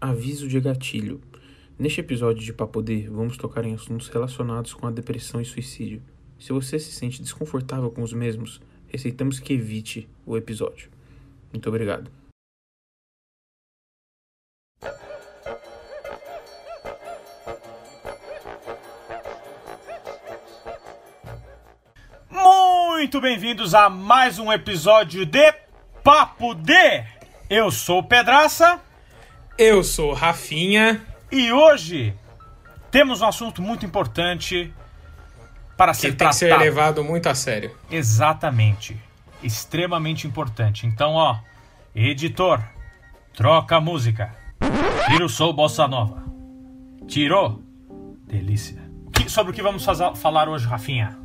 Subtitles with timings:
[0.00, 1.22] Aviso de gatilho.
[1.78, 6.02] Neste episódio de Papoder, vamos tocar em assuntos relacionados com a depressão e suicídio.
[6.38, 10.90] Se você se sente desconfortável com os mesmos, receitamos que evite o episódio.
[11.50, 12.10] Muito obrigado.
[22.30, 25.52] Muito bem-vindos a mais um episódio de
[26.04, 26.74] Papo D.
[27.48, 28.82] Eu sou Pedraça
[29.58, 31.02] Eu sou Rafinha.
[31.30, 32.14] e hoje
[32.90, 34.72] temos um assunto muito importante
[35.76, 36.64] para Que ser tem que ser tratado.
[36.64, 37.72] levado muito a sério.
[37.90, 38.96] Exatamente.
[39.42, 40.86] Extremamente importante.
[40.86, 41.36] Então, ó,
[41.94, 42.62] editor,
[43.34, 44.34] troca a música.
[45.06, 46.24] Tira o bossa nova.
[47.06, 47.62] Tirou?
[48.26, 48.80] Delícia.
[49.12, 49.86] Que- sobre o que vamos
[50.16, 51.16] falar hoje, Rafinha?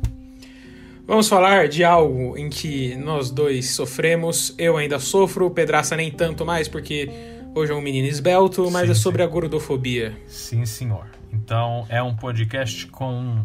[1.06, 4.54] Vamos falar de algo em que nós dois sofremos.
[4.56, 7.10] Eu ainda sofro, Pedraça nem tanto mais, porque
[7.54, 10.16] hoje é um menino esbelto, mas Sim, é sobre a gordofobia.
[10.26, 11.06] Sim, senhor.
[11.32, 13.44] Então é um podcast com um,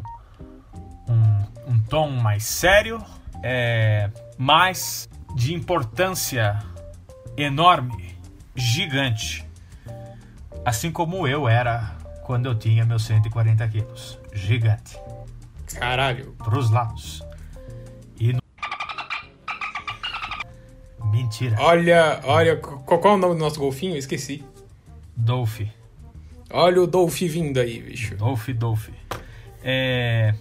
[1.09, 3.03] um, um tom mais sério,
[3.43, 6.59] é, mais de importância
[7.35, 8.15] enorme,
[8.55, 9.45] gigante.
[10.65, 14.19] Assim como eu era quando eu tinha meus 140 quilos.
[14.33, 14.99] Gigante.
[15.75, 16.33] Caralho.
[16.37, 17.26] Pros lados.
[21.17, 21.55] Mentira.
[21.59, 23.93] Olha, olha, qual, qual é o nome do nosso golfinho?
[23.93, 24.43] Eu Esqueci.
[25.15, 25.61] Dolph.
[26.51, 28.15] Olha o Dolph vindo aí, bicho.
[28.15, 28.89] Dolph, Dolph.
[29.63, 30.35] É...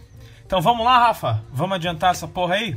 [0.44, 1.42] Então vamos lá, Rafa?
[1.50, 2.76] Vamos adiantar essa porra aí?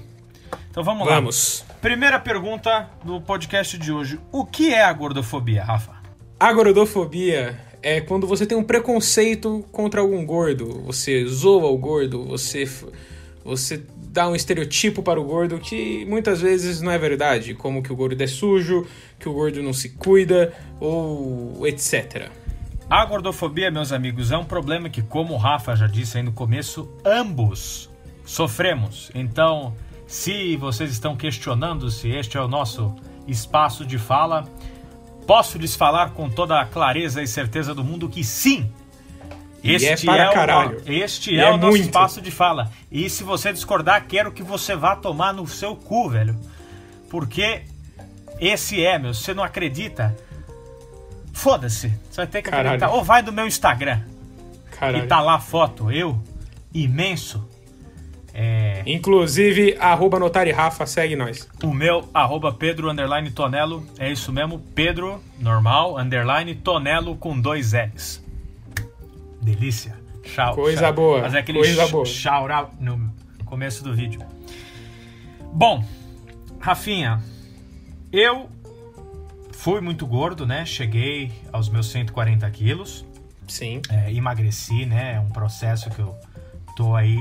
[0.72, 1.16] Então vamos lá.
[1.16, 1.66] Vamos.
[1.81, 4.19] Primeira pergunta do podcast de hoje.
[4.31, 5.91] O que é a gordofobia, Rafa?
[6.39, 10.81] A gordofobia é quando você tem um preconceito contra algum gordo.
[10.84, 12.67] Você zoa o gordo, você,
[13.44, 17.53] você dá um estereotipo para o gordo que muitas vezes não é verdade.
[17.53, 18.85] Como que o gordo é sujo,
[19.19, 22.29] que o gordo não se cuida, ou etc.
[22.89, 26.31] A gordofobia, meus amigos, é um problema que, como o Rafa já disse aí no
[26.31, 27.88] começo, ambos
[28.25, 29.11] sofremos.
[29.13, 29.75] Então,
[30.07, 32.95] se vocês estão questionando se este é o nosso
[33.28, 34.50] espaço de fala,
[35.28, 38.72] posso lhes falar com toda a clareza e certeza do mundo que sim.
[39.64, 40.81] E é Este para o- caralho.
[40.88, 41.81] este E é, é o nosso muito.
[41.86, 42.72] espaço de fala.
[42.92, 46.36] E se você discordar, quero que você vá tomar no seu cu, velho.
[47.09, 47.62] Porque
[48.40, 49.14] esse é, meu.
[49.14, 50.16] Se você não acredita,
[51.34, 51.90] foda-se.
[52.09, 52.70] Você vai ter que Caralho.
[52.70, 52.92] acreditar.
[52.92, 54.02] Ou vai do meu Instagram.
[54.72, 55.03] Caralho.
[55.03, 56.18] E tá lá a foto, eu,
[56.74, 57.47] imenso.
[58.34, 61.50] É, Inclusive, arroba Notari Rafa, segue nós.
[61.64, 67.74] o meu, arroba Pedro, underline Tonelo, é isso mesmo, Pedro, normal, underline Tonelo com dois
[67.74, 68.24] L's.
[69.41, 69.95] Delícia.
[70.23, 72.05] Shout, Coisa boa, Fazer aquele coisa boa.
[72.51, 73.11] out no
[73.45, 74.22] começo do vídeo.
[75.53, 75.83] Bom,
[76.59, 77.22] Rafinha,
[78.11, 78.49] eu
[79.53, 80.66] fui muito gordo, né?
[80.66, 83.05] Cheguei aos meus 140 quilos.
[83.47, 83.81] Sim.
[83.89, 85.16] é, emagreci, né?
[85.16, 86.16] É um processo que eu
[86.75, 87.17] tô aí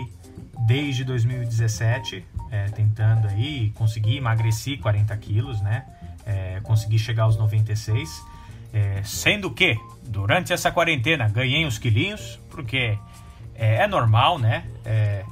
[0.66, 5.86] desde 2017 é, tentando aí conseguir emagreci 40 quilos, né?
[6.26, 8.08] É, consegui chegar aos 96.
[8.72, 12.98] É, sendo que durante essa quarentena ganhei uns quilinhos, porque
[13.54, 14.64] é, é normal, né?
[14.84, 15.24] É,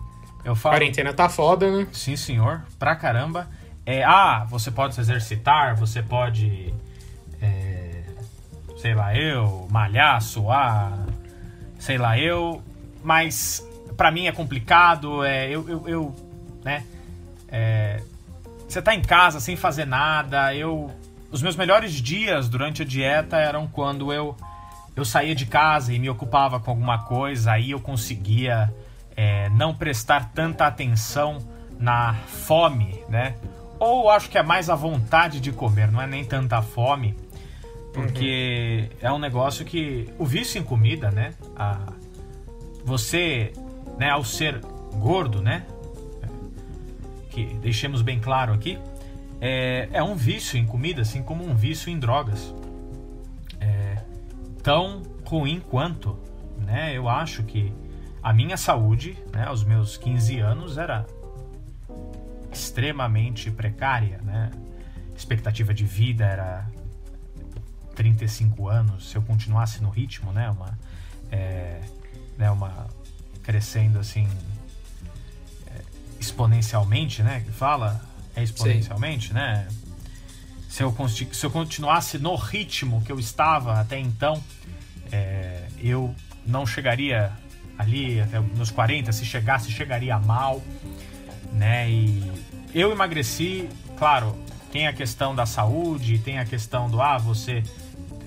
[0.44, 0.74] eu falo.
[0.76, 1.86] Quarentena tá foda, né?
[1.92, 3.48] Sim, senhor, pra caramba.
[3.84, 6.75] É, ah, você pode se exercitar, você pode,
[7.41, 8.02] é,
[8.78, 11.06] sei lá, eu, malhar, suar,
[11.78, 12.60] sei lá, eu,
[13.04, 13.64] mas
[13.96, 16.16] pra mim é complicado, é, eu, eu, eu,
[16.64, 16.84] né,
[17.48, 18.02] é,
[18.69, 20.91] você tá em casa sem fazer nada, eu,
[21.36, 24.34] os meus melhores dias durante a dieta eram quando eu,
[24.97, 28.72] eu saía de casa e me ocupava com alguma coisa, aí eu conseguia
[29.14, 31.36] é, não prestar tanta atenção
[31.78, 33.34] na fome, né?
[33.78, 37.14] Ou acho que é mais a vontade de comer, não é nem tanta fome,
[37.92, 41.34] porque é um negócio que o vício em comida, né?
[41.54, 41.92] A,
[42.82, 43.52] você,
[43.98, 44.58] né, ao ser
[44.94, 45.66] gordo, né?
[47.28, 48.78] Que deixemos bem claro aqui,
[49.41, 52.54] é, é um vício em comida, assim como um vício em drogas.
[53.60, 53.97] É,
[54.62, 56.19] tão ruim quanto,
[56.58, 56.96] né?
[56.96, 57.72] Eu acho que
[58.22, 61.06] a minha saúde, né, aos meus 15 anos, era
[62.52, 64.50] extremamente precária, né?
[65.16, 66.66] Expectativa de vida era
[67.94, 69.11] 35 anos.
[69.11, 70.78] Se eu continuasse no ritmo, né, uma,
[71.31, 71.81] é,
[72.37, 72.87] né, uma
[73.43, 74.28] crescendo assim
[75.69, 75.82] é,
[76.20, 78.00] exponencialmente, né, que fala
[78.37, 79.67] é exponencialmente, né?
[80.69, 84.44] Se eu, se eu continuasse no ritmo que eu estava até então,
[85.11, 86.15] é, eu
[86.47, 87.33] não chegaria
[87.79, 90.62] ali até meus 40, se chegasse, chegaria mal,
[91.53, 91.91] né?
[91.91, 92.31] E
[92.75, 94.37] eu emagreci, claro,
[94.71, 97.62] tem a questão da saúde, tem a questão do ah, você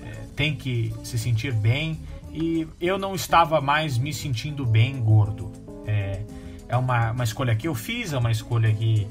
[0.02, 2.00] é, tem que se sentir bem
[2.32, 5.52] e eu não estava mais me sentindo bem gordo.
[5.86, 6.22] É,
[6.68, 9.06] é uma, uma escolha que eu fiz, é uma escolha que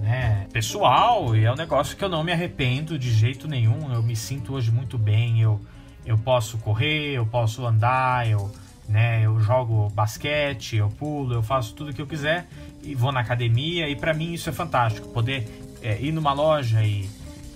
[0.00, 3.92] né, pessoal e é um negócio que eu não me arrependo de jeito nenhum.
[3.92, 5.40] Eu me sinto hoje muito bem.
[5.40, 5.60] Eu,
[6.04, 8.50] eu posso correr, eu posso andar, eu,
[8.88, 12.46] né, eu jogo basquete, eu pulo, eu faço tudo que eu quiser
[12.82, 13.88] e vou na academia.
[13.88, 15.08] E para mim isso é fantástico.
[15.08, 15.46] Poder
[15.82, 17.08] é, ir numa loja e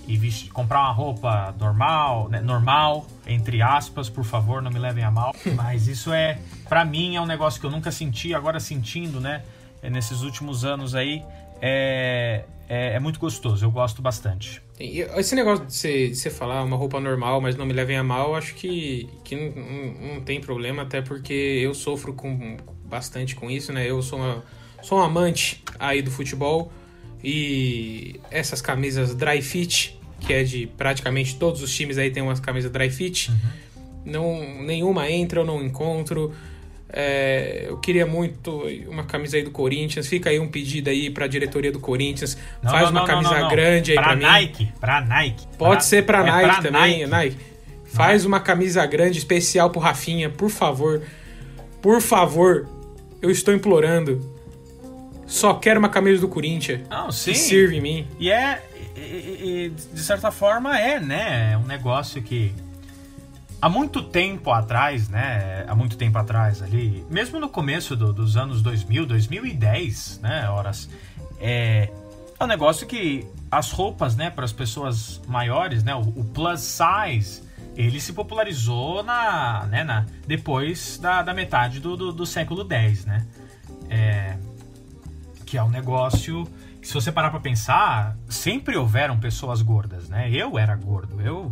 [0.07, 5.03] e vestir, comprar uma roupa normal, né, normal, entre aspas, por favor, não me levem
[5.03, 5.33] a mal.
[5.55, 9.43] Mas isso é, para mim, é um negócio que eu nunca senti, agora sentindo, né,
[9.81, 11.23] é, nesses últimos anos aí,
[11.65, 14.61] é, é, é muito gostoso, eu gosto bastante.
[14.77, 18.03] Esse negócio de você, de você falar uma roupa normal, mas não me levem a
[18.03, 23.49] mal, acho que, que não, não tem problema, até porque eu sofro com, bastante com
[23.49, 23.89] isso, né?
[23.89, 24.43] Eu sou, uma,
[24.81, 26.69] sou um amante aí do futebol
[27.23, 32.41] e essas camisas dry fit, que é de praticamente todos os times aí tem umas
[32.41, 33.31] camisas dry fit.
[33.31, 33.37] Uhum.
[34.05, 36.33] Não, nenhuma entra, eu não encontro.
[36.95, 40.07] É, eu queria muito uma camisa aí do Corinthians.
[40.07, 42.37] Fica aí um pedido aí pra diretoria do Corinthians.
[42.61, 44.71] Não, Faz não, uma não, camisa grande aí pra, pra Nike, mim.
[44.79, 45.47] Pra Nike.
[45.57, 47.07] Pode pra, ser pra é Nike pra também.
[47.07, 47.09] Nike.
[47.09, 47.37] Nike.
[47.85, 51.01] Faz uma camisa grande especial pro Rafinha, por favor.
[51.81, 52.69] Por favor.
[53.19, 54.31] Eu estou implorando.
[55.25, 56.81] Só quero uma camisa do Corinthians.
[56.89, 57.31] Não, sim.
[57.31, 58.07] Que sirva em mim.
[58.19, 58.61] E é,
[58.95, 61.53] e, e, de certa forma, é, né?
[61.53, 62.53] É um negócio que
[63.63, 65.63] há muito tempo atrás, né?
[65.69, 70.49] Há muito tempo atrás ali, mesmo no começo do, dos anos 2000, 2010, né?
[70.49, 70.89] Horas,
[71.39, 71.89] é,
[72.37, 74.29] é um negócio que as roupas, né?
[74.29, 75.95] Para as pessoas maiores, né?
[75.95, 77.41] O, o, plus size,
[77.77, 79.85] ele se popularizou na, né?
[79.85, 83.25] Na, depois da, da metade do, do, do século 10, né?
[83.89, 84.35] É,
[85.45, 86.45] que é um negócio
[86.81, 90.29] que, se você parar para pensar, sempre houveram pessoas gordas, né?
[90.29, 91.49] Eu era gordo, eu,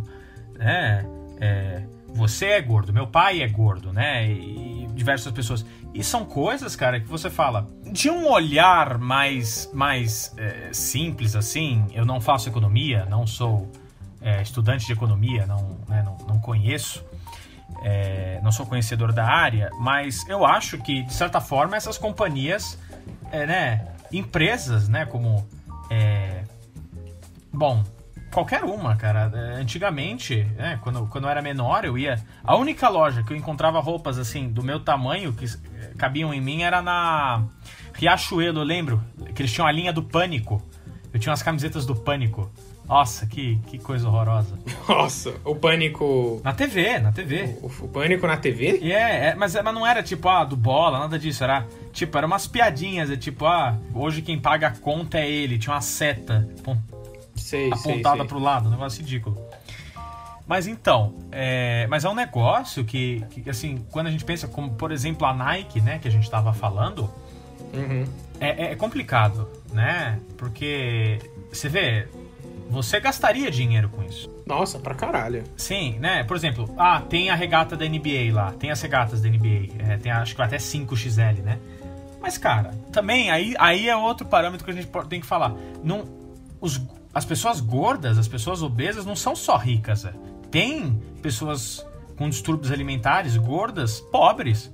[0.58, 1.06] né?
[1.40, 1.82] É,
[2.14, 4.30] você é gordo, meu pai é gordo, né?
[4.30, 5.64] E diversas pessoas.
[5.94, 11.86] E são coisas, cara, que você fala de um olhar mais, mais é, simples assim.
[11.92, 13.70] Eu não faço economia, não sou
[14.20, 17.04] é, estudante de economia, não, né, não, não conheço.
[17.82, 22.78] É, não sou conhecedor da área, mas eu acho que, de certa forma, essas companhias
[23.30, 25.48] é, né, empresas, né, como
[25.90, 26.44] é,
[27.52, 27.82] bom,
[28.32, 29.30] qualquer uma, cara.
[29.34, 32.18] É, antigamente, né, quando, quando eu era menor, eu ia.
[32.42, 35.46] A única loja que eu encontrava roupas assim do meu tamanho que
[35.96, 37.44] cabiam em mim era na
[37.94, 39.02] Riachuelo, eu lembro
[39.34, 40.62] que eles tinham a linha do Pânico.
[41.12, 42.50] Eu tinha umas camisetas do Pânico.
[42.88, 44.58] Nossa, que, que coisa horrorosa.
[44.88, 46.40] Nossa, o pânico.
[46.42, 47.56] Na TV, na TV.
[47.62, 48.80] O, o pânico na TV?
[48.82, 51.44] E é, é mas, mas não era tipo, ah, do bola, nada disso.
[51.44, 53.10] Era tipo, era umas piadinhas.
[53.10, 55.58] É tipo, ah, hoje quem paga a conta é ele.
[55.58, 56.46] Tinha uma seta
[57.34, 58.26] sei, apontada sei, sei.
[58.26, 59.38] pro lado, um negócio ridículo.
[60.46, 64.72] Mas então, é, mas é um negócio que, que, assim, quando a gente pensa, como
[64.72, 67.08] por exemplo a Nike, né, que a gente tava falando,
[67.72, 68.04] uhum.
[68.40, 70.18] é, é complicado, né?
[70.36, 71.18] Porque
[71.50, 72.08] você vê,
[72.68, 74.30] você gastaria dinheiro com isso.
[74.44, 75.44] Nossa, pra caralho.
[75.56, 76.24] Sim, né?
[76.24, 79.96] Por exemplo, ah, tem a regata da NBA lá, tem as regatas da NBA, é,
[79.96, 81.58] tem acho que até 5XL, né?
[82.20, 85.54] Mas, cara, também aí, aí é outro parâmetro que a gente tem que falar.
[85.82, 86.04] Não,
[86.60, 86.80] os,
[87.14, 90.04] as pessoas gordas, as pessoas obesas não são só ricas.
[90.04, 90.12] É.
[90.50, 91.84] Tem pessoas
[92.16, 94.70] com distúrbios alimentares, gordas, pobres.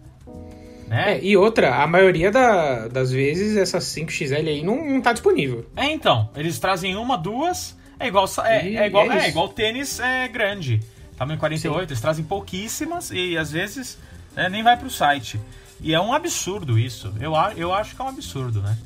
[0.87, 1.15] Né?
[1.15, 5.67] É, e outra, a maioria da, das vezes essas 5XL aí não, não tá disponível.
[5.77, 6.31] É, então.
[6.35, 7.77] Eles trazem uma, duas.
[8.01, 10.81] É igual, é, é igual, é, é igual tênis é grande.
[11.17, 11.85] Tamanho 48, Sim.
[11.93, 13.99] eles trazem pouquíssimas e às vezes
[14.37, 15.41] né, nem vai pro site.
[15.81, 17.13] E é um absurdo isso.
[17.21, 18.79] Eu, eu acho que é um absurdo, né?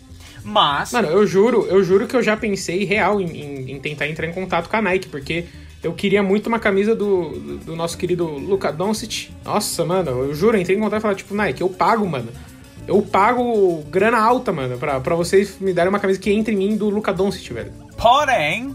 [0.44, 0.92] Mas.
[0.92, 4.26] Mano, eu juro, eu juro que eu já pensei real em, em, em tentar entrar
[4.26, 5.46] em contato com a Nike, porque
[5.82, 9.30] eu queria muito uma camisa do, do nosso querido Luca Doncic.
[9.44, 12.28] Nossa, mano, eu juro, entrei em contato e falei, tipo, Nike, eu pago, mano.
[12.87, 16.58] Eu pago grana alta, mano, pra, pra vocês me darem uma camisa que entre em
[16.58, 17.72] mim do Luca Doncic, velho.
[17.96, 18.75] Porém,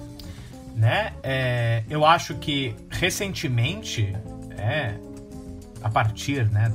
[0.75, 4.13] né, é, eu acho que recentemente,
[4.57, 4.93] é,
[5.81, 6.71] a partir, né,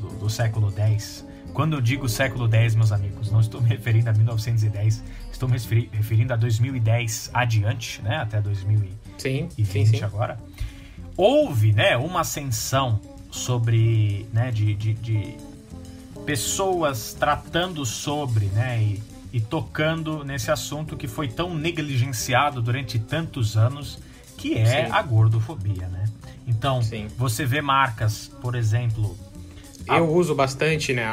[0.00, 3.68] do, do, do século X, quando eu digo século X, meus amigos, não estou me
[3.68, 5.02] referindo a 1910,
[5.32, 5.58] estou me
[5.92, 10.02] referindo a 2010 adiante, né, até 2020 sim, sim, sim.
[10.02, 10.38] agora.
[11.16, 13.00] Houve, né, uma ascensão
[13.30, 15.36] sobre, né, de, de, de
[16.24, 19.02] pessoas tratando sobre, né, e,
[19.32, 23.98] e tocando nesse assunto que foi tão negligenciado durante tantos anos,
[24.36, 24.92] que é sim.
[24.92, 26.04] a gordofobia, né?
[26.46, 27.08] Então, sim.
[27.18, 29.18] você vê marcas, por exemplo,
[29.88, 30.08] eu a...
[30.08, 31.06] uso bastante, né?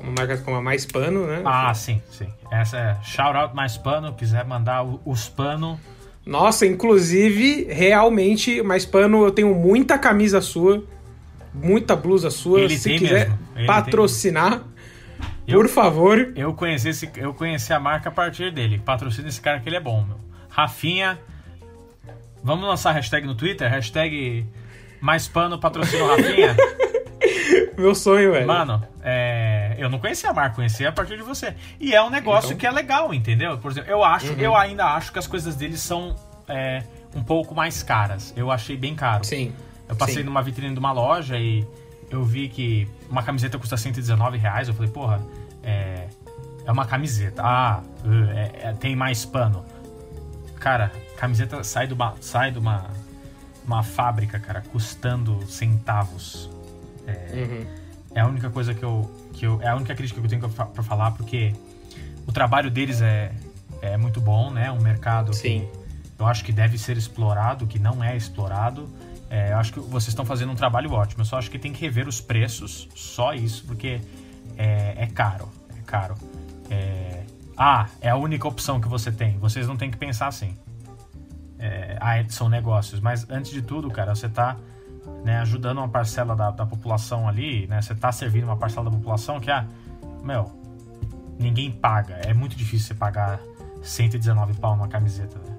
[0.00, 1.42] Uma marca como a Mais Pano, né?
[1.44, 2.28] Ah, sim, sim.
[2.50, 4.12] Essa é shout out Mais Pano.
[4.14, 5.78] Quiser mandar os pano
[6.26, 10.84] Nossa, inclusive, realmente, mais pano, eu tenho muita camisa sua,
[11.54, 12.60] muita blusa sua.
[12.60, 13.32] Ele Se quiser
[13.66, 14.62] patrocinar,
[15.46, 16.32] Eu- por favor.
[16.36, 18.80] Eu conheci, esse, eu conheci a marca a partir dele.
[18.84, 20.16] Patrocina esse cara que ele é bom, meu.
[20.48, 21.18] Rafinha.
[22.42, 23.68] Vamos lançar a hashtag no Twitter?
[23.68, 24.46] Hashtag
[25.00, 26.56] mais pano patrocina o Rafinha.
[27.76, 28.46] Meu sonho, velho.
[28.46, 31.54] Mano, é, eu não conhecia a marca, conhecia a partir de você.
[31.78, 32.58] E é um negócio Então.
[32.58, 33.56] que é legal, entendeu?
[33.58, 36.14] Por exemplo, eu acho, eu ainda acho que as coisas deles são
[36.48, 36.82] é,
[37.14, 38.32] um pouco mais caras.
[38.36, 39.24] Eu achei bem caro.
[39.24, 39.52] Sim.
[39.88, 40.22] Eu passei sim.
[40.22, 41.66] numa vitrine de uma loja e
[42.10, 44.68] eu vi que uma camiseta custa 119 reais.
[44.68, 45.20] Eu falei, porra,
[45.62, 46.08] é,
[46.64, 47.42] é uma camiseta.
[47.44, 49.64] Ah, uh, é- é- tem mais pano.
[50.58, 52.86] Cara, camiseta sai de uma, sai de uma,
[53.64, 56.50] uma fábrica, cara, custando centavos.
[57.06, 57.66] Uhum.
[58.14, 59.60] É a única coisa que eu, que eu.
[59.62, 61.54] É a única crítica que eu tenho pra falar, porque
[62.26, 63.32] o trabalho deles é,
[63.80, 64.70] é muito bom, né?
[64.70, 65.68] Um mercado Sim.
[66.16, 68.88] que eu acho que deve ser explorado, que não é explorado.
[69.28, 71.22] É, eu acho que vocês estão fazendo um trabalho ótimo.
[71.22, 74.00] Eu só acho que tem que rever os preços, só isso, porque
[74.56, 75.48] é, é caro.
[75.78, 76.16] É caro.
[76.68, 77.22] É,
[77.56, 79.38] ah, é a única opção que você tem.
[79.38, 80.56] Vocês não têm que pensar assim.
[81.58, 83.00] É, ah, é- são negócios.
[83.00, 84.56] Mas antes de tudo, cara, você tá
[85.24, 87.80] né, ajudando uma parcela da, da população ali, né?
[87.80, 89.66] Você tá servindo uma parcela da população que, ah,
[90.22, 90.50] meu,
[91.38, 92.20] ninguém paga.
[92.24, 93.40] É muito difícil você pagar
[93.82, 95.56] 119 pau numa camiseta, né?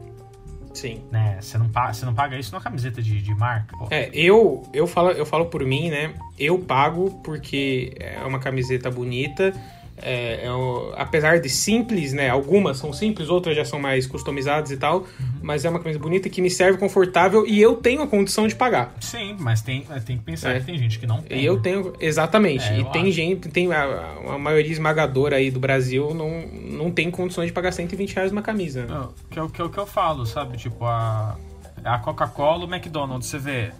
[0.74, 1.03] Sim.
[1.12, 1.38] né?
[1.41, 3.88] Você não paga, você não paga isso numa camiseta de, de marca, pô.
[3.91, 6.13] É, eu, eu, falo, eu falo por mim, né?
[6.39, 9.53] Eu pago porque é uma camiseta bonita.
[10.01, 12.29] É, é o- apesar de simples, né?
[12.29, 15.05] Algumas são simples, outras já são mais customizadas e tal.
[15.41, 18.55] Mas é uma camisa bonita que me serve confortável e eu tenho a condição de
[18.55, 18.93] pagar.
[19.00, 20.60] Sim, mas tem, tem que pensar É.
[20.60, 21.39] que tem gente que não tem.
[21.39, 21.62] E eu né?
[21.63, 22.63] tenho, exatamente.
[22.67, 23.12] É, e tem acho.
[23.12, 27.72] gente, tem a, a maioria esmagadora aí do Brasil não, não tem condições de pagar
[27.72, 28.81] 120 reais uma camisa.
[28.86, 28.88] né?
[28.89, 30.58] Não, que é o que, é o que eu falo, sabe?
[30.58, 31.38] Tipo, a,
[31.84, 33.72] a Coca-Cola, o McDonald's, você vê.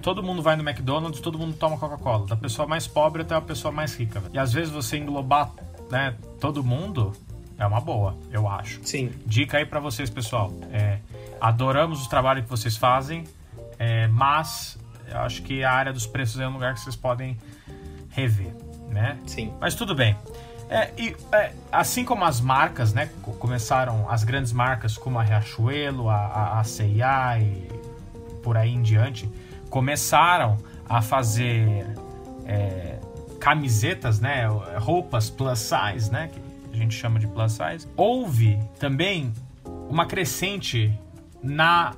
[0.00, 2.24] Todo mundo vai no McDonald's, todo mundo toma Coca-Cola.
[2.26, 4.22] Da pessoa mais pobre até a pessoa mais rica.
[4.32, 5.50] E às vezes você englobar
[5.90, 7.12] né, todo mundo
[7.58, 8.80] é uma boa, eu acho.
[8.84, 10.52] Sim, Dica aí pra vocês, pessoal.
[10.72, 10.98] É,
[11.40, 13.24] adoramos o trabalho que vocês fazem,
[13.78, 14.78] é, mas
[15.10, 17.36] eu acho que a área dos preços é um lugar que vocês podem
[18.10, 18.54] rever,
[18.90, 19.18] né?
[19.26, 19.52] sim.
[19.60, 20.16] Mas tudo bem.
[20.70, 23.08] É, e, é, assim como as marcas, né?
[23.22, 27.68] co- Começaram as grandes marcas como a Riachuelo, a, a, a C&A e
[28.42, 29.28] por aí em diante,
[29.70, 31.86] começaram a fazer
[32.44, 32.98] é,
[33.40, 34.46] camisetas, né?
[34.78, 36.28] Roupas plus size, né?
[36.32, 36.40] Que
[36.72, 37.86] a gente chama de plus size.
[37.96, 39.32] Houve também
[39.88, 40.92] uma crescente
[41.42, 41.94] na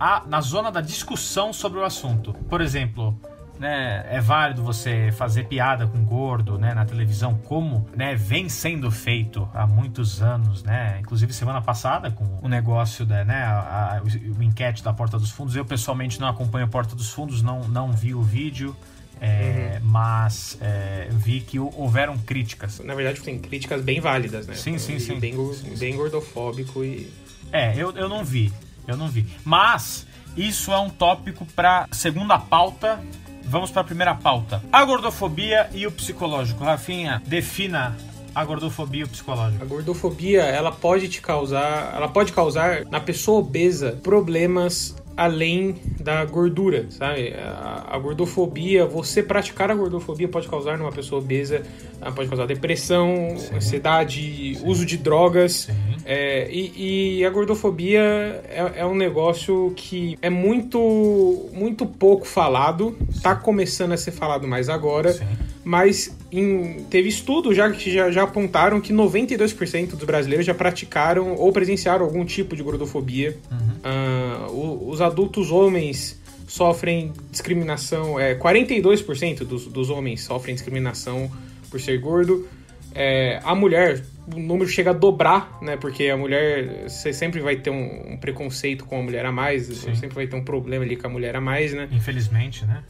[0.00, 2.32] a- na zona da discussão sobre o assunto.
[2.48, 3.16] Por exemplo,
[3.56, 8.90] né, é válido você fazer piada com gordo né, na televisão, como né, vem sendo
[8.90, 10.96] feito há muitos anos, né?
[10.98, 15.30] Inclusive semana passada com o negócio da né, a, a- o, enquete da Porta dos
[15.30, 15.54] Fundos.
[15.54, 18.74] Eu pessoalmente não acompanho a Porta dos Fundos, não, não vi o vídeo.
[19.22, 22.80] É, Mas é, vi que hou- houveram críticas.
[22.80, 24.54] Na verdade, tem críticas bem válidas, né?
[24.54, 25.20] Sim, sim, E sim.
[25.20, 25.74] Bem, sim.
[25.78, 27.08] bem gordofóbico e.
[27.52, 28.52] É, eu, eu não vi.
[28.86, 29.24] Eu não vi.
[29.44, 33.00] Mas isso é um tópico para segunda pauta.
[33.44, 34.62] Vamos para a primeira pauta.
[34.72, 36.64] A gordofobia e o psicológico.
[36.64, 37.96] Rafinha, defina
[38.34, 39.62] a gordofobia e o psicológico.
[39.62, 46.24] A gordofobia, ela pode te causar, ela pode causar na pessoa obesa problemas além da
[46.24, 47.32] gordura, sabe?
[47.34, 51.62] A, a gordofobia, você praticar a gordofobia pode causar numa pessoa obesa,
[52.00, 55.52] ah, pode causar depressão, ansiedade, uso de drogas.
[55.52, 55.72] Sim.
[56.04, 58.00] É, e, e a gordofobia
[58.48, 64.46] é, é um negócio que é muito, muito pouco falado, tá começando a ser falado
[64.48, 65.12] mais agora.
[65.12, 65.24] Sim.
[65.64, 71.36] Mas em- teve estudos já que já, já apontaram que 92% dos brasileiros já praticaram
[71.36, 73.36] ou presenciaram algum tipo de gordofobia.
[73.84, 74.11] Ah,
[74.50, 81.30] o- os adultos homens sofrem discriminação, é, 42% dos, dos homens sofrem discriminação
[81.70, 82.46] por ser gordo.
[82.94, 85.76] É, a mulher, o número chega a dobrar, né?
[85.78, 89.66] Porque a mulher, você sempre vai ter um, um preconceito com a mulher a mais,
[89.96, 91.88] sempre vai ter um problema ali com a mulher a mais, né?
[91.90, 92.82] Infelizmente, né?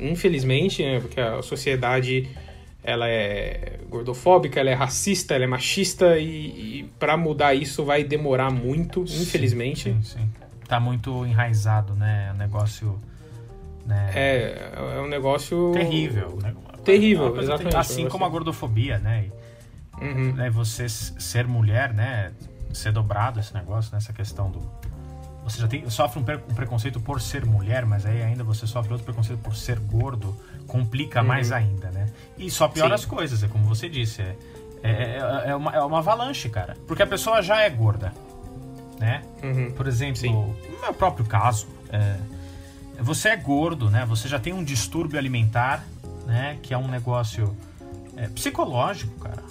[0.00, 2.28] infelizmente, né, porque a sociedade
[2.82, 8.02] ela é gordofóbica, ela é racista, ela é machista e, e para mudar isso vai
[8.04, 9.84] demorar muito, infelizmente.
[9.84, 10.28] Sim, sim.
[10.74, 12.32] Tá muito enraizado, né?
[12.34, 12.98] O negócio.
[13.86, 14.10] Né?
[14.12, 16.36] É, é um negócio terrível.
[16.42, 16.52] né?
[16.84, 17.76] Terrível, exatamente.
[17.76, 19.26] Assim como a gordofobia, né?
[20.02, 20.32] Uhum.
[20.32, 22.32] né, você ser mulher, né,
[22.72, 24.58] ser dobrado esse negócio, nessa questão do
[25.44, 28.66] você já tem, sofre um, pre- um preconceito por ser mulher, mas aí ainda você
[28.66, 30.34] sofre outro preconceito por ser gordo,
[30.66, 32.06] complica mais ainda, né?
[32.36, 32.94] E só piora Sim.
[32.94, 34.34] as coisas, é como você disse, é,
[34.82, 36.76] é, é- é uma, é uma avalanche, cara.
[36.88, 38.12] Porque a pessoa já é gorda.
[38.98, 39.22] Né?
[39.42, 39.72] Uhum.
[39.72, 40.32] Por exemplo, Sim.
[40.32, 42.16] no meu próprio caso, é,
[43.00, 44.04] você é gordo, né?
[44.06, 45.84] Você já tem um distúrbio alimentar,
[46.26, 46.58] né?
[46.62, 47.56] Que é um negócio
[48.16, 49.42] é, psicológico, cara.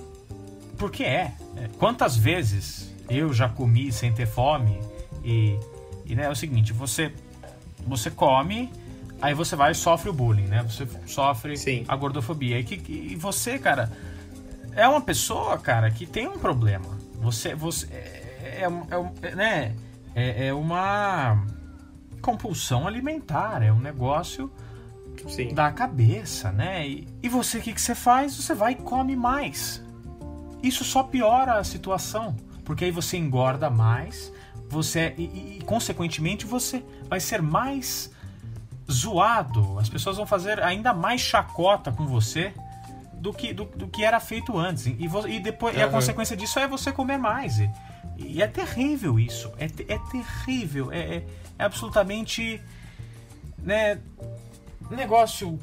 [0.77, 1.33] Porque é.
[1.57, 4.79] É, Quantas vezes eu já comi sem ter fome
[5.23, 5.57] e,
[6.05, 7.11] e né, é o seguinte, você
[7.85, 8.71] você come,
[9.21, 10.63] aí você vai e sofre o bullying, né?
[10.63, 11.83] Você sofre Sim.
[11.87, 12.57] a gordofobia.
[12.59, 13.91] E, que, e você, cara,
[14.73, 16.97] é uma pessoa, cara, que tem um problema.
[17.21, 17.87] Você, você
[18.63, 19.75] é, é, é é, né?
[20.15, 21.43] É, é uma
[22.21, 24.51] compulsão alimentar, é um negócio
[25.27, 25.53] Sim.
[25.53, 26.87] da cabeça, né?
[26.87, 28.35] E, e você, o que, que você faz?
[28.35, 29.83] Você vai e come mais.
[30.61, 34.31] Isso só piora a situação, porque aí você engorda mais,
[34.69, 38.11] você e, e- e, consequentemente você vai ser mais
[38.91, 39.77] zoado.
[39.79, 42.53] As pessoas vão fazer ainda mais chacota com você
[43.13, 44.85] do que, do, do que era feito antes.
[44.85, 47.59] E, vo- e depois e a consequência disso é você comer mais.
[47.59, 47.69] E,
[48.17, 49.51] e é terrível isso.
[49.57, 50.91] É, é terrível.
[50.91, 51.23] É, é-
[51.59, 52.61] é absolutamente.
[53.57, 53.97] Né,
[54.91, 55.57] negócio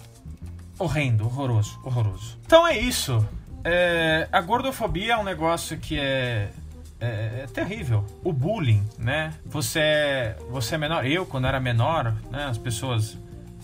[0.79, 2.39] horrendo, horroroso, horroroso.
[2.47, 3.27] Então é isso.
[3.63, 6.51] É, a gordofobia é um negócio que é,
[6.99, 8.05] é, é terrível.
[8.25, 9.35] O bullying, né?
[9.45, 11.05] Você é, você é menor.
[11.07, 13.17] Eu, quando era menor, né, as pessoas.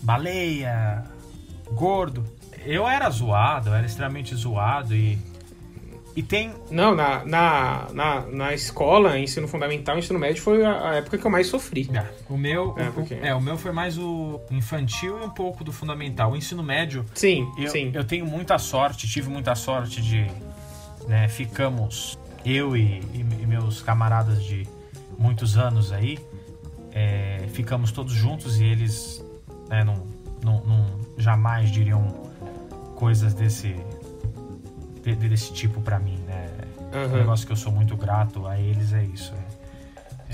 [0.03, 1.03] Baleia,
[1.71, 2.23] gordo.
[2.63, 5.17] Eu era zoado, eu era extremamente zoado e.
[6.17, 6.51] E tem.
[6.71, 11.23] Não, na, na, na, na escola, ensino fundamental, ensino médio, foi a, a época que
[11.25, 11.87] eu mais sofri.
[11.95, 12.73] Ah, O meu.
[12.75, 16.31] É, o- porque- é, o meu foi mais o infantil e um pouco do fundamental.
[16.31, 17.05] O ensino médio.
[17.13, 17.91] Sim, Eu, sim.
[17.93, 20.25] eu tenho muita sorte, tive muita sorte de.
[21.07, 24.67] Né, ficamos, eu e, e- e meus camaradas de
[25.19, 26.17] muitos anos aí,
[26.91, 29.23] é, ficamos todos juntos e eles
[29.69, 30.03] né, não,
[30.43, 30.85] não, não
[31.17, 32.07] jamais diriam
[32.95, 33.75] coisas desse,
[35.15, 36.47] de- desse tipo pra mim, né?
[36.93, 37.17] Um Aham.
[37.19, 39.33] negócio que eu sou muito grato a eles é isso.
[39.33, 39.57] é-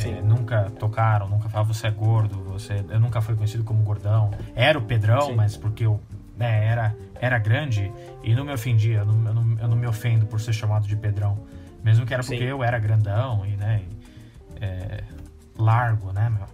[0.09, 4.31] é, nunca tocaram, nunca falaram você é gordo, você, eu nunca fui conhecido como gordão.
[4.55, 5.35] Era o Pedrão, Sim.
[5.35, 6.01] mas porque eu
[6.35, 7.91] né, era, era grande
[8.23, 10.87] e não me ofendia, eu não, eu, não, eu não me ofendo por ser chamado
[10.87, 11.37] de Pedrão.
[11.83, 12.43] Mesmo que era porque Sim.
[12.45, 13.83] eu era grandão e, né,
[14.59, 15.03] e, é,
[15.57, 16.47] largo, né, meu?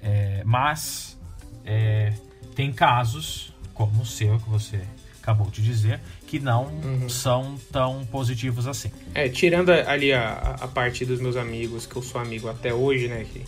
[0.00, 1.18] É, mas
[1.66, 2.14] é,
[2.54, 4.82] tem casos, como o seu, que você
[5.28, 7.08] acabou de dizer, que não Uhum.
[7.08, 8.90] são tão positivos assim.
[9.14, 13.08] É, tirando ali a, a parte dos meus amigos, que eu sou amigo até hoje,
[13.08, 13.26] né?
[13.30, 13.42] Que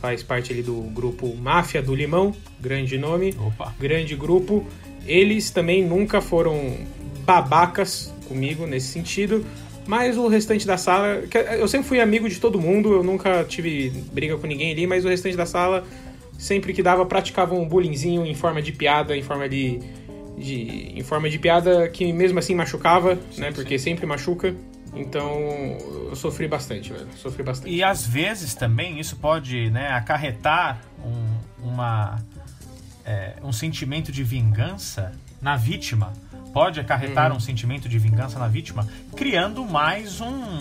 [0.00, 3.72] faz parte ali do grupo Máfia do Limão, grande nome, Opa.
[3.78, 4.66] grande grupo.
[5.06, 6.76] Eles também nunca foram
[7.24, 9.44] babacas comigo nesse sentido.
[9.86, 11.22] Mas o restante da sala.
[11.58, 15.04] Eu sempre fui amigo de todo mundo, eu nunca tive briga com ninguém ali, mas
[15.04, 15.84] o restante da sala,
[16.38, 19.78] sempre que dava, praticava um bullyingzinho em forma de piada, em forma de.
[20.36, 23.52] De em forma de piada que mesmo assim machucava, né?
[23.52, 24.54] Porque sempre machuca.
[24.96, 25.28] Então
[26.08, 27.08] eu sofri bastante, velho.
[27.16, 27.72] Sofri bastante.
[27.74, 32.22] E às vezes também isso pode né, acarretar um, uma,
[33.04, 36.12] é, um sentimento de vingança na vítima.
[36.52, 37.38] Pode acarretar Uhum.
[37.38, 40.60] um sentimento de vingança na vítima, criando mais um,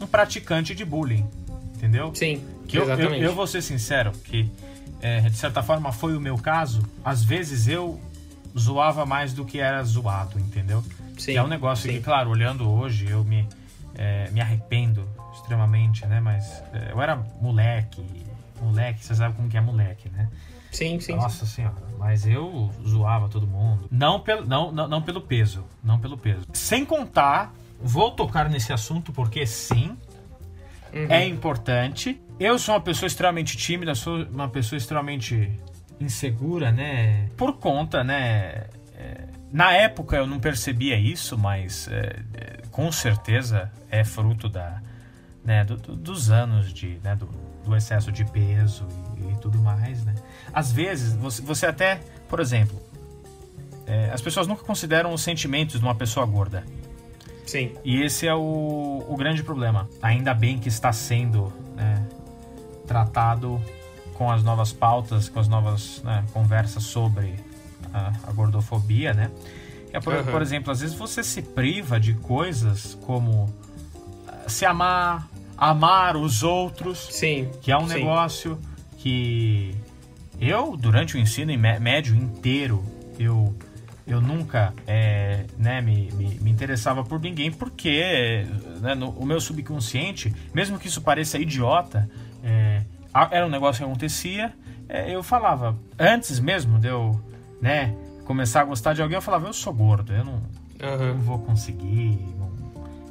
[0.00, 1.26] um praticante de bullying.
[1.74, 2.12] Entendeu?
[2.14, 3.24] Sim, Que eu, eu, exatamente.
[3.24, 4.48] eu vou ser sincero, que
[5.00, 6.80] é, de certa forma foi o meu caso.
[7.04, 8.00] Às vezes eu
[8.58, 10.82] zoava mais do que era zoado, entendeu?
[11.18, 11.96] Sim, Que é um negócio sim.
[11.98, 13.48] que, claro, olhando hoje, eu me,
[13.94, 16.20] é, me arrependo extremamente, né?
[16.20, 18.04] Mas é, eu era moleque.
[18.60, 20.28] Moleque, você sabe como que é moleque, né?
[20.70, 21.14] Sim, sim.
[21.16, 23.86] Nossa senhora, mas eu zoava todo mundo.
[23.90, 26.46] Não pelo, não, não, não pelo peso, não pelo peso.
[26.54, 29.96] Sem contar, vou tocar nesse assunto porque sim,
[30.94, 31.06] Uhum.
[31.10, 32.20] é importante.
[32.38, 35.50] Eu sou uma pessoa extremamente tímida, sou uma pessoa extremamente
[36.00, 37.28] insegura, né?
[37.36, 38.64] Por conta, né?
[38.96, 44.80] é, na época eu não percebia isso, mas é, é, com certeza é fruto da,
[45.44, 47.28] né, do- do- dos anos de, né, do,
[47.64, 48.86] do excesso de peso
[49.18, 50.14] e, e tudo mais, né?
[50.52, 52.80] Às vezes você, você até, por exemplo,
[53.86, 56.64] é, as pessoas nunca consideram os sentimentos de uma pessoa gorda.
[57.46, 57.72] Sim.
[57.84, 59.88] E esse é o, o grande problema.
[60.00, 62.06] Ainda bem que está sendo né,
[62.86, 63.60] tratado
[64.22, 67.34] com as novas pautas, com as novas né, conversas sobre
[67.92, 69.32] a, a gordofobia, né?
[69.92, 70.30] É por, Aham.
[70.30, 73.52] por exemplo, às vezes você se priva de coisas como
[74.28, 77.50] ah, se amar, amar os outros, Sim.
[77.60, 77.94] que é um sim.
[77.94, 78.60] negócio
[78.98, 79.74] que
[80.40, 82.84] eu, durante o ensino mé- médio inteiro,
[83.18, 83.52] eu,
[84.06, 88.46] eu nunca é, né, me, me, me interessava por ninguém, porque
[88.80, 92.08] né, no, o meu subconsciente, mesmo que isso pareça idiota,
[92.44, 92.82] é,
[93.30, 94.52] era um negócio que acontecia,
[94.88, 97.18] é, eu falava, antes mesmo de eu
[97.60, 97.94] né,
[98.24, 100.42] começar a gostar de alguém, eu falava, eu sou gordo, eu não,
[100.82, 101.14] Aham.
[101.14, 102.50] não vou conseguir, não...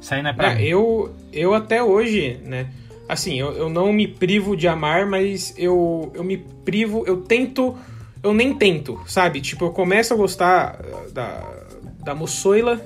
[0.00, 0.62] isso aí não é pra É, mim.
[0.64, 2.68] eu, eu até hoje, né?
[3.08, 7.76] Assim, eu, eu não me privo de amar, mas eu, eu me privo, eu tento.
[8.22, 9.40] Eu nem tento, sabe?
[9.40, 10.78] Tipo, eu começo a gostar
[11.12, 11.42] da,
[12.04, 12.80] da moçoila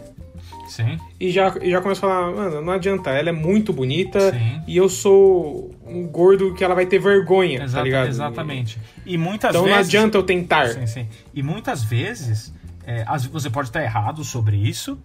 [0.68, 0.98] Sim.
[1.18, 4.62] e já, e já começo a falar, mano, não adianta, ela é muito bonita Sim.
[4.66, 8.08] e eu sou um gordo que ela vai ter vergonha, tá ligado?
[8.08, 8.78] exatamente.
[9.04, 9.88] E muitas Então não vezes.
[9.88, 10.68] adianta eu tentar.
[10.68, 11.08] Sim, sim.
[11.34, 12.52] E muitas vezes,
[12.86, 14.98] é, você pode estar errado sobre isso,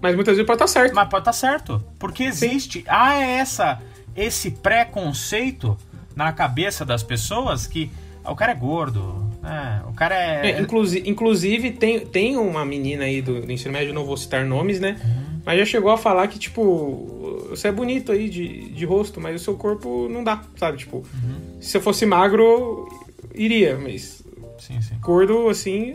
[0.00, 0.94] Mas muitas vezes pode estar certo.
[0.94, 1.82] mas pode estar certo.
[1.98, 2.84] Porque existe.
[2.88, 3.80] Ah, é essa,
[4.16, 5.76] esse preconceito
[6.14, 7.90] na cabeça das pessoas que
[8.24, 9.82] ah, o cara é gordo, né?
[9.88, 10.52] o cara é.
[10.52, 14.44] É, inclusi- inclusive, tem, tem uma menina aí do, do ensino médio, não vou citar
[14.46, 15.00] nomes, né?
[15.04, 15.40] Uhum.
[15.44, 19.40] Mas já chegou a falar que, tipo, você é bonito aí de, de rosto, mas
[19.40, 20.78] o seu corpo não dá, sabe?
[20.78, 21.58] Tipo, Uhum.
[21.60, 22.88] se eu fosse magro,
[23.34, 24.22] iria, mas
[24.58, 24.94] Sim, sim.
[25.00, 25.94] gordo, assim,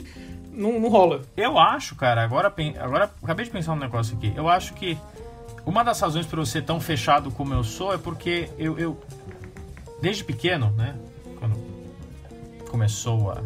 [0.52, 1.22] não, não rola.
[1.38, 4.34] Eu acho, cara, agora, agora acabei de pensar um negócio aqui.
[4.36, 4.98] Eu acho que
[5.66, 8.98] uma das razões para eu ser tão fechado como eu sou é porque eu, eu
[10.02, 10.96] desde pequeno, né,
[11.40, 11.56] quando
[12.68, 13.42] começou a,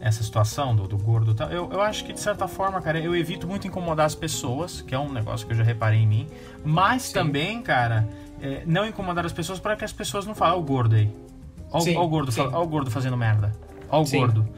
[0.00, 2.98] essa situação do, do gordo e tal, eu, eu acho que de certa forma, cara,
[3.00, 6.06] eu evito muito incomodar as pessoas, que é um negócio que eu já reparei em
[6.06, 6.26] mim,
[6.64, 8.08] mas também, cara,
[8.40, 11.10] é, não incomodar as pessoas para que as pessoas não falem, ó o gordo aí.
[11.70, 12.40] Ó, Sim, ó o gordo, sim.
[12.40, 13.52] ó o gordo fazendo merda.
[13.90, 14.18] Ó o Sim.
[14.20, 14.48] gordo.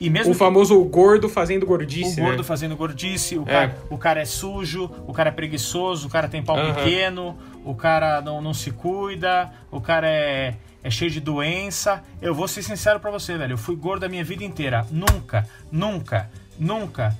[0.00, 2.44] E mesmo O famoso gordo fazendo gordice, o gordo né?
[2.44, 3.44] fazendo gordice, o, É.
[3.44, 6.74] cara, o cara é sujo, o cara é preguiçoso, o cara tem pau Aham.
[6.74, 12.04] pequeno, o cara não, não se cuida, o cara é, é cheio de doença.
[12.20, 13.54] Eu vou ser sincero pra você, velho.
[13.54, 14.86] Eu fui gordo a minha vida inteira.
[14.90, 17.18] Nunca, nunca, nunca,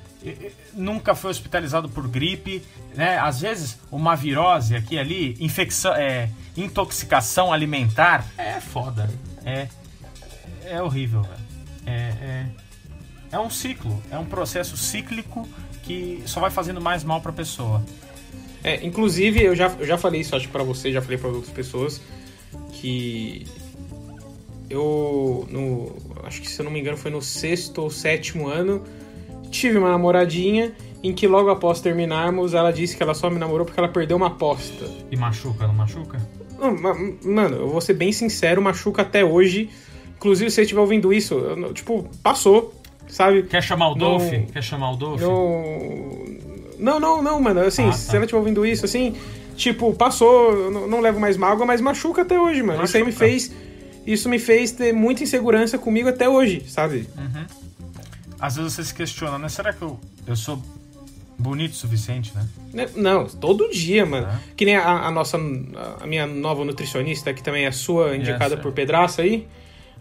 [0.75, 2.63] nunca fui hospitalizado por gripe,
[2.95, 3.19] né?
[3.19, 9.09] Às vezes uma virose aqui ali, infecção, é, intoxicação alimentar, é foda.
[9.45, 9.67] É,
[10.67, 11.45] é horrível, velho.
[11.87, 12.47] É, é,
[13.33, 15.49] é um ciclo, é um processo cíclico
[15.83, 17.83] que só vai fazendo mais mal pra pessoa.
[18.63, 21.53] É, inclusive, eu já, eu já falei isso, acho pra você, já falei pra outras
[21.53, 22.01] pessoas,
[22.73, 23.47] que
[24.71, 25.93] eu, no,
[26.25, 28.83] acho que se eu não me engano foi no sexto ou sétimo ano,
[29.51, 33.67] tive uma namoradinha em que logo após terminarmos, ela disse que ela só me namorou
[33.67, 34.87] porque ela perdeu uma aposta.
[35.11, 36.19] E machuca, não machuca?
[36.59, 36.75] Não,
[37.23, 39.69] Mano, eu vou ser bem sincero, machuca até hoje.
[40.17, 42.73] Inclusive, se você estiver ouvindo isso, eu tipo, passou,
[43.07, 43.43] sabe?
[43.43, 44.31] Quer chamar o Dolph?
[44.51, 45.21] Quer chamar o Dolph?
[45.21, 46.25] Não,
[46.79, 47.61] não, não, não, mano.
[47.61, 47.93] Assim, Ah, tá.
[47.93, 49.15] se ela estiver ouvindo isso, assim,
[49.57, 52.85] tipo, passou, não, não levo mais mágoa, mas machuca até hoje, mano.
[52.85, 53.27] Isso aí me Machuca.
[53.27, 53.53] fez.
[54.07, 57.09] Isso me fez ter muita insegurança comigo até hoje, sabe?
[58.39, 59.49] Às vezes você se questiona, né?
[59.49, 60.61] Será que eu, eu sou
[61.39, 62.47] bonito o suficiente, né?
[62.73, 62.89] Né?
[62.97, 64.27] Não, todo dia, mano.
[64.27, 64.39] É.
[64.57, 65.39] Que nem a, a nossa.
[66.01, 68.63] A minha nova nutricionista, que também é sua, indicada Yes, é.
[68.63, 69.47] por Pedraça aí.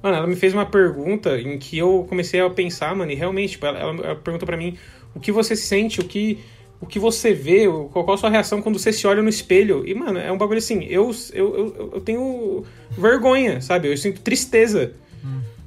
[0.02, 3.52] Mano, ela me fez uma pergunta em que eu comecei a pensar, mano, e realmente,
[3.52, 4.78] tipo, ela, ela- perguntou pra mim
[5.16, 6.40] o que você sente, o que.
[6.84, 9.88] O que você vê, qual, a sua reação quando você se olha no espelho.
[9.88, 13.88] E, mano, é um bagulho assim, eu, eu, eu, eu tenho vergonha, sabe?
[13.88, 14.92] Eu sinto tristeza.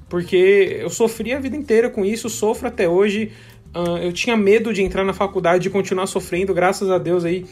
[0.08, 3.32] Porque eu sofri a vida inteira com isso, sofro até hoje.
[3.74, 6.52] Ah, eu tinha medo de entrar na faculdade e continuar sofrendo.
[6.54, 7.46] Graças a Deus aí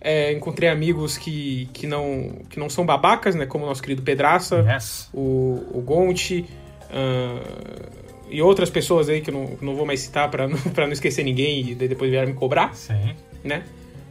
[0.00, 3.46] é, encontrei amigos que, que, não, que não são babacas, né?
[3.46, 5.08] Como o nosso querido Pedraça, Yes.
[5.12, 6.46] o, o Gonte
[6.90, 7.40] ah,
[8.30, 10.92] e outras pessoas aí que eu não, não vou mais citar pra não, pra não
[10.92, 13.14] esquecer ninguém e depois vieram me cobrar Sim.
[13.44, 13.62] né?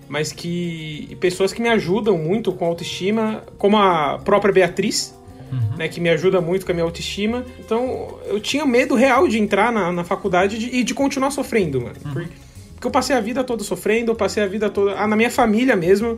[0.10, 5.13] Mas que pessoas que me ajudam muito com a autoestima, como a própria Beatriz,
[5.77, 5.88] né?
[5.89, 7.45] Que me ajuda muito com a minha autoestima.
[7.60, 11.80] Então, eu tinha medo real de entrar na, na faculdade de- e de continuar sofrendo,
[11.82, 11.95] mano.
[12.01, 12.30] Porque,
[12.73, 14.93] porque eu passei a vida toda sofrendo, eu passei a vida toda...
[14.97, 16.17] Ah, na minha família mesmo,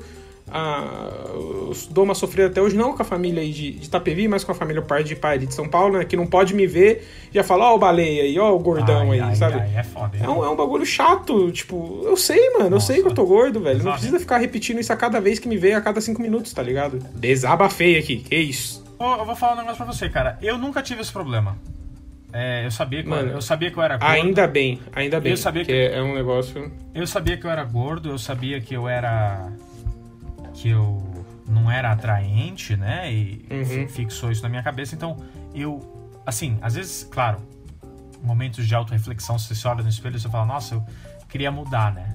[0.54, 4.44] eu dou uma sofrida até hoje, não com a família aí de, de Itapevi, mas
[4.44, 6.06] com a família pai de pai de São Paulo, né?
[6.06, 9.12] Que não pode me ver e já fala, ó o baleia aí, ó o gordão
[9.12, 9.60] Ai, aí, ai, sabe?
[9.60, 10.18] ai, é foda.
[10.18, 13.26] É um, é um bagulho chato, tipo, eu sei, mano, eu sei que eu tô
[13.26, 13.76] gordo, velho.
[13.78, 13.98] Não Exato.
[13.98, 16.62] precisa ficar repetindo isso a cada vez que me vê, a cada cinco minutos, tá
[16.64, 17.00] ligado?
[17.16, 18.84] Desabafei aqui, que isso?
[19.00, 20.38] Eu vou falar um negócio pra você, cara.
[20.42, 21.56] Eu nunca tive esse problema.
[22.32, 24.12] É, eu sabia que eu, Mano, eu sabia que eu era gordo.
[24.12, 25.32] Ainda bem, ainda bem.
[25.32, 26.72] Eu sabia que que- é um negócio.
[26.94, 29.52] Eu sabia que eu era gordo, eu sabia que eu era.
[30.60, 31.02] Que eu
[31.48, 33.12] não era atraente, né?
[33.12, 33.66] E Uhum.
[33.66, 34.94] fi- fixou isso na minha cabeça.
[34.94, 35.16] Então,
[35.56, 35.96] eu.
[36.26, 37.40] Assim, às vezes, claro,
[38.22, 40.86] momentos de autorreflexão, você se olha no espelho e você fala, nossa, eu
[41.30, 42.14] queria mudar, né?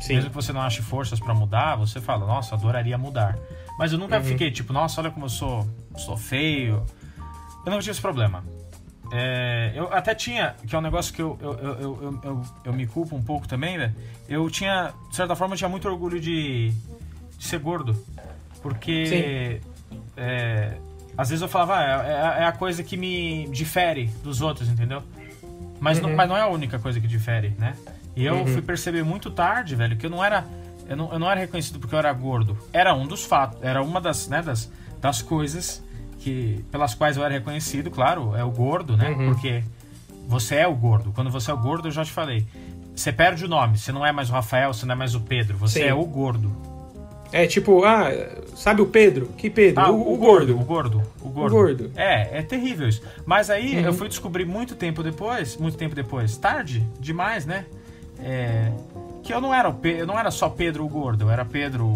[0.00, 0.14] Sim.
[0.16, 3.38] Mesmo que você não ache forças pra mudar, você fala, nossa, adoraria mudar.
[3.78, 4.24] Mas eu nunca Uhum.
[4.24, 6.84] fiquei tipo, nossa, olha como eu sou, sou feio.
[7.64, 8.42] Eu não tive esse problema.
[9.12, 12.42] É, eu até tinha, que é um negócio que eu, eu, eu, eu, eu, eu-
[12.64, 13.94] eu me culpo um pouco também, né?
[14.28, 16.72] Eu tinha, de certa forma, eu tinha muito orgulho de,
[17.40, 17.96] de ser gordo.
[18.62, 19.60] Porque
[20.14, 20.76] é,
[21.16, 25.02] às vezes eu falava, ah, é, é a coisa que me difere dos outros, entendeu?
[25.80, 27.74] Mas, não, mas não é a única coisa que difere, né?
[28.14, 30.44] E eu fui perceber muito tarde, velho, que eu não era.
[30.86, 32.58] Eu não, eu não era reconhecido porque eu era gordo.
[32.72, 35.82] Era um dos fatos, era uma das, né, das, das coisas
[36.18, 39.08] que pelas quais eu era reconhecido, claro, é o gordo, né?
[39.10, 39.32] Uhum.
[39.32, 39.64] Porque
[40.28, 41.12] você é o gordo.
[41.12, 42.46] Quando você é o gordo, eu já te falei.
[42.94, 43.78] Você perde o nome.
[43.78, 45.56] Você não é mais o Rafael, você não é mais o Pedro.
[45.56, 45.86] Você Sim.
[45.86, 46.54] é o gordo.
[47.32, 48.10] É tipo, ah,
[48.56, 49.26] sabe o Pedro?
[49.36, 49.82] Que Pedro?
[49.84, 50.56] Ah, o, o gordo.
[50.58, 51.02] O gordo.
[51.22, 51.54] O gordo.
[51.54, 51.90] gordo.
[51.96, 53.02] É, é terrível isso.
[53.24, 53.82] Mas aí Uhum.
[53.84, 57.66] eu fui descobrir muito tempo depois, muito tempo depois, tarde demais, né?
[58.18, 58.70] É,
[59.22, 61.44] que eu não era o Pe- eu não era só Pedro o gordo, eu era
[61.44, 61.86] Pedro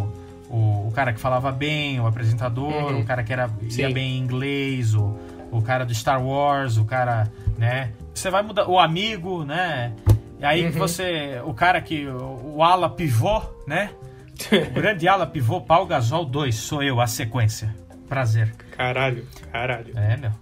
[0.48, 3.00] o, o cara que falava bem, o apresentador, Uhum.
[3.00, 3.92] o cara que era ia Sim.
[3.92, 5.14] bem em inglês, o,
[5.50, 7.90] o cara do Star Wars, o cara, né?
[8.14, 9.92] Você vai mudar o amigo, né?
[10.38, 10.72] E aí Uhum.
[10.72, 13.90] você, o cara que o, o ala pivô, né?
[14.72, 17.74] Grande ala pivô Pau Gasol 2, sou eu, a sequência.
[18.08, 18.54] Prazer.
[18.76, 19.96] caralho, caralho.
[19.96, 20.32] É, meu.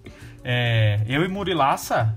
[0.44, 2.14] É, eu e Murilaça.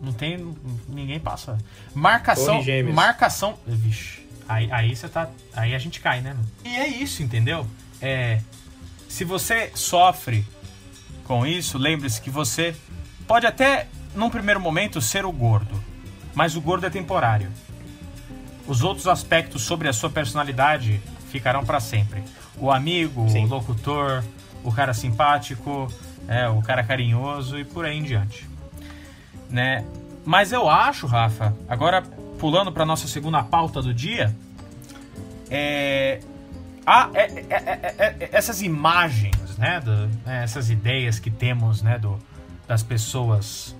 [0.00, 0.56] Não tem.
[0.88, 1.58] Ninguém passa.
[1.94, 2.60] Marcação.
[2.92, 3.58] Marcação.
[3.66, 4.26] Vixe.
[4.48, 5.30] Aí, aí você tá.
[5.54, 6.72] Aí a gente cai, né, meu?
[6.72, 7.66] E é isso, entendeu?
[8.00, 8.40] É.
[9.08, 10.44] Se você sofre
[11.24, 12.74] com isso, lembre-se que você
[13.26, 15.82] pode até, num primeiro momento, ser o gordo.
[16.34, 17.48] Mas o gordo é temporário.
[18.66, 22.22] Os outros aspectos sobre a sua personalidade ficarão para sempre.
[22.56, 23.44] O amigo, Sim.
[23.44, 24.22] o locutor,
[24.62, 25.92] o cara simpático,
[26.28, 28.48] é, o cara carinhoso e por aí em diante.
[29.50, 29.84] Né?
[30.24, 32.02] Mas eu acho, Rafa, agora
[32.38, 34.34] pulando para nossa segunda pauta do dia,
[35.50, 36.20] é,
[37.14, 42.18] é- é- essas imagens, né, do- né, essas ideias que temos, né, do,
[42.66, 43.74] das pessoas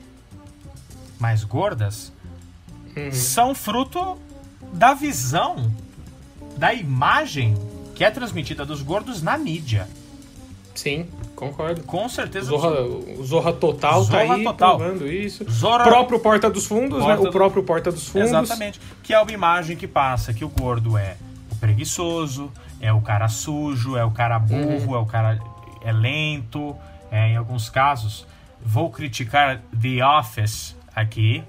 [1.18, 2.12] mais gordas,
[2.96, 3.12] Uhum.
[3.12, 4.18] são fruto
[4.72, 5.70] da visão,
[6.56, 7.54] da imagem
[7.94, 9.86] que é transmitida dos gordos na mídia.
[10.74, 11.06] Sim,
[11.36, 11.82] concordo.
[11.82, 12.46] Com certeza.
[12.46, 14.78] Zorra, o Zorra Total tá Zorra aí Total.
[14.78, 15.44] provando isso.
[15.50, 17.28] Zorra- O próprio Porta dos Fundos, Porta né?
[17.28, 18.28] O próprio Porta dos Fundos.
[18.28, 18.80] Exatamente.
[19.02, 21.16] Que é uma imagem que passa que o gordo é
[21.50, 25.38] o preguiçoso, é o cara sujo, é o cara burro, é o cara
[25.82, 26.74] é lento.
[27.10, 28.26] é, em alguns casos,
[28.64, 31.44] vou criticar The Office aqui,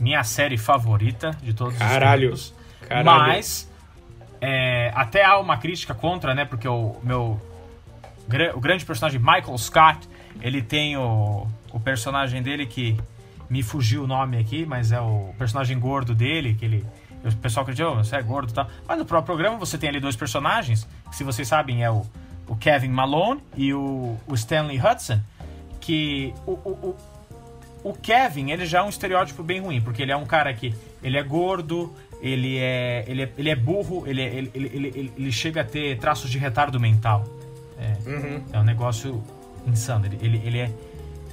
[0.00, 2.32] minha série favorita de todos Caralho.
[2.32, 2.88] os tempos.
[2.88, 3.04] Caralho.
[3.06, 3.70] Mas
[4.40, 6.46] é, até há uma crítica contra, né?
[6.46, 7.40] Porque o meu
[8.54, 10.08] o grande personagem Michael Scott,
[10.40, 12.96] ele tem o, o personagem dele que
[13.48, 16.86] me fugiu o nome aqui, mas é o personagem gordo dele, que ele
[17.22, 18.66] o pessoal critica, oh, você é gordo e tal.
[18.88, 22.06] Mas no próprio programa você tem ali dois personagens, que se vocês sabem é o,
[22.48, 25.20] o Kevin Malone e o, o Stanley Hudson,
[25.80, 26.96] que o, o,
[27.82, 30.74] o, Kevin, ele já é um estereótipo bem ruim, porque ele é um cara que
[31.02, 35.32] ele é gordo, ele é, ele é, ele é burro, ele, é- ele, ele, ele,
[35.32, 37.24] chega a ter traços de retardo mental.
[37.78, 38.42] É, Uhum.
[38.52, 39.22] é um negócio
[39.66, 40.04] insano.
[40.06, 40.70] Ele, ele, ele é,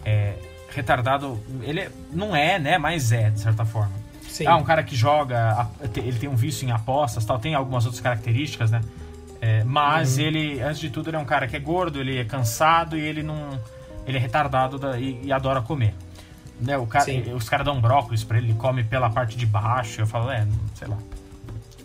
[0.05, 0.33] é
[0.73, 1.37] retardado.
[1.61, 2.77] Ele é- não é, né?
[2.77, 3.91] Mas é, de certa forma.
[4.29, 4.45] Sim.
[4.47, 5.67] Ah, um cara que joga.
[5.95, 7.37] Ele tem um vício em apostas tal.
[7.39, 8.81] Tem algumas outras características, né?
[9.41, 12.23] É, mas ele, antes de tudo, ele é um cara que é gordo, ele é
[12.23, 13.59] cansado e ele não.
[14.05, 15.93] Ele é retardado da- e, e adora comer.
[16.59, 20.01] Né, o cara, os caras dão brócolis pra ele, ele come pela parte de baixo.
[20.01, 20.97] Eu falo, é, sei lá.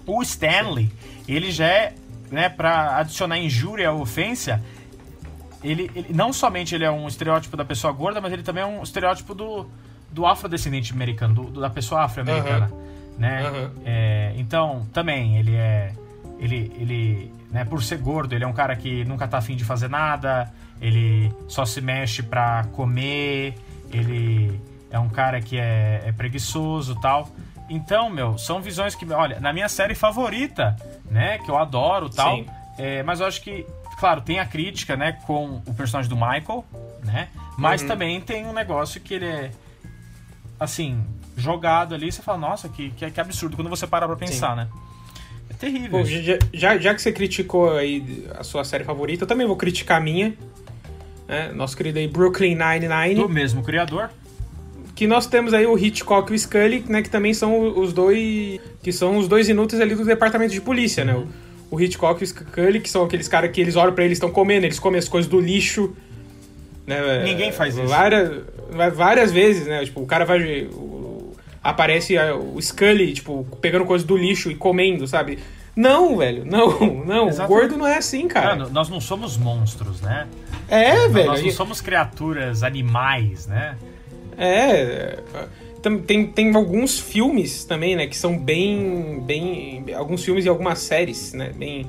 [0.06, 0.90] O Stanley,
[1.28, 1.94] ele já é,
[2.30, 4.62] né, pra adicionar injúria ou ofensa,
[5.62, 8.66] ele, ele- não somente ele é um estereótipo da pessoa gorda, mas ele também é
[8.66, 9.66] um estereótipo do,
[10.10, 12.70] do afrodescendente americano, do, do- da pessoa afro-americana,
[13.18, 13.46] né?
[13.46, 13.70] Aham.
[13.84, 15.92] É, então, também, ele é...
[16.40, 19.64] Ele, ele né, por ser gordo, ele é um cara que nunca tá afim de
[19.64, 23.54] fazer nada, ele só se mexe pra comer,
[23.96, 27.28] ele é um cara que é, é preguiçoso tal.
[27.70, 30.76] Então, meu, são visões que, olha, na minha série favorita,
[31.10, 32.46] né, que eu adoro tal, Sim.
[32.76, 33.64] é, mas eu acho que,
[33.98, 36.64] claro, tem a crítica, né, com o personagem do Michael,
[37.02, 37.88] né, mas Uhum.
[37.88, 39.50] também tem um negócio que ele é,
[40.60, 41.02] assim,
[41.36, 44.68] jogado ali, você fala, nossa, que, que, que absurdo, quando você para pra pensar, né.
[45.48, 46.00] É terrível.
[46.02, 46.22] Isso.
[46.22, 49.98] já, já, já que você criticou aí a sua série favorita, eu também vou criticar
[49.98, 50.34] a minha.
[51.32, 51.50] Né?
[51.54, 53.28] Nosso querido aí Brooklyn Do Nine-Nine.
[53.28, 54.10] mesmo criador.
[54.94, 57.00] Que nós temos aí o Hitchcock e o Scully, né?
[57.02, 58.60] Que também são os dois.
[58.82, 61.14] Que são os dois inúteis ali do departamento de polícia, né?
[61.14, 61.26] O,
[61.76, 64.30] o Hitchcock e o Scully, que são aqueles caras que eles olham pra eles estão
[64.30, 65.94] comendo, eles comem as coisas do lixo.
[66.86, 67.22] Né?
[67.24, 67.86] Ninguém faz isso.
[67.86, 68.42] Várias,
[68.94, 69.84] várias vezes, né?
[69.84, 70.64] Tipo, o cara vai.
[70.66, 71.32] o-
[71.64, 75.38] aparece a- o Scully, tipo, pegando coisas do lixo e comendo, sabe?
[75.74, 77.28] Não, velho, não, não.
[77.28, 77.50] Exato.
[77.50, 78.56] O gordo não é assim, cara.
[78.56, 80.26] Mano, nós não somos monstros, né?
[80.80, 81.26] É, velho.
[81.26, 83.76] Nós não somos criaturas animais, né?
[84.38, 85.18] É.
[86.06, 88.06] Tem, tem alguns filmes também, né?
[88.06, 89.20] Que são bem.
[89.24, 91.50] bem alguns filmes e algumas séries, né?
[91.56, 91.86] Bem,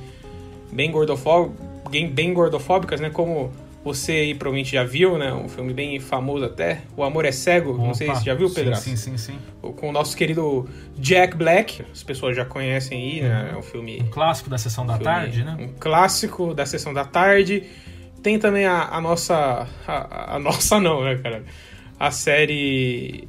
[0.71, 1.51] bem, gordofó-
[1.89, 3.11] bem, bem gordofóbicas, né?
[3.11, 3.51] Como
[3.83, 5.31] você aí provavelmente já viu, né?
[5.31, 6.81] Um filme bem famoso até.
[6.97, 7.77] O Amor é Cego.
[7.77, 8.75] Não sei se você já viu, Pedro.
[8.77, 9.71] Sim, sim, sim, sim.
[9.75, 10.67] Com o nosso querido
[10.97, 11.83] Jack Black.
[11.93, 13.51] As pessoas já conhecem aí, né?
[13.53, 14.01] É um filme.
[14.01, 15.55] Um clássico da sessão da filme, tarde, né?
[15.59, 17.63] Um clássico da sessão da tarde.
[18.23, 19.67] Tem também a, a nossa.
[19.85, 21.43] A, a, nossa, não, né, cara?
[21.99, 23.27] A série.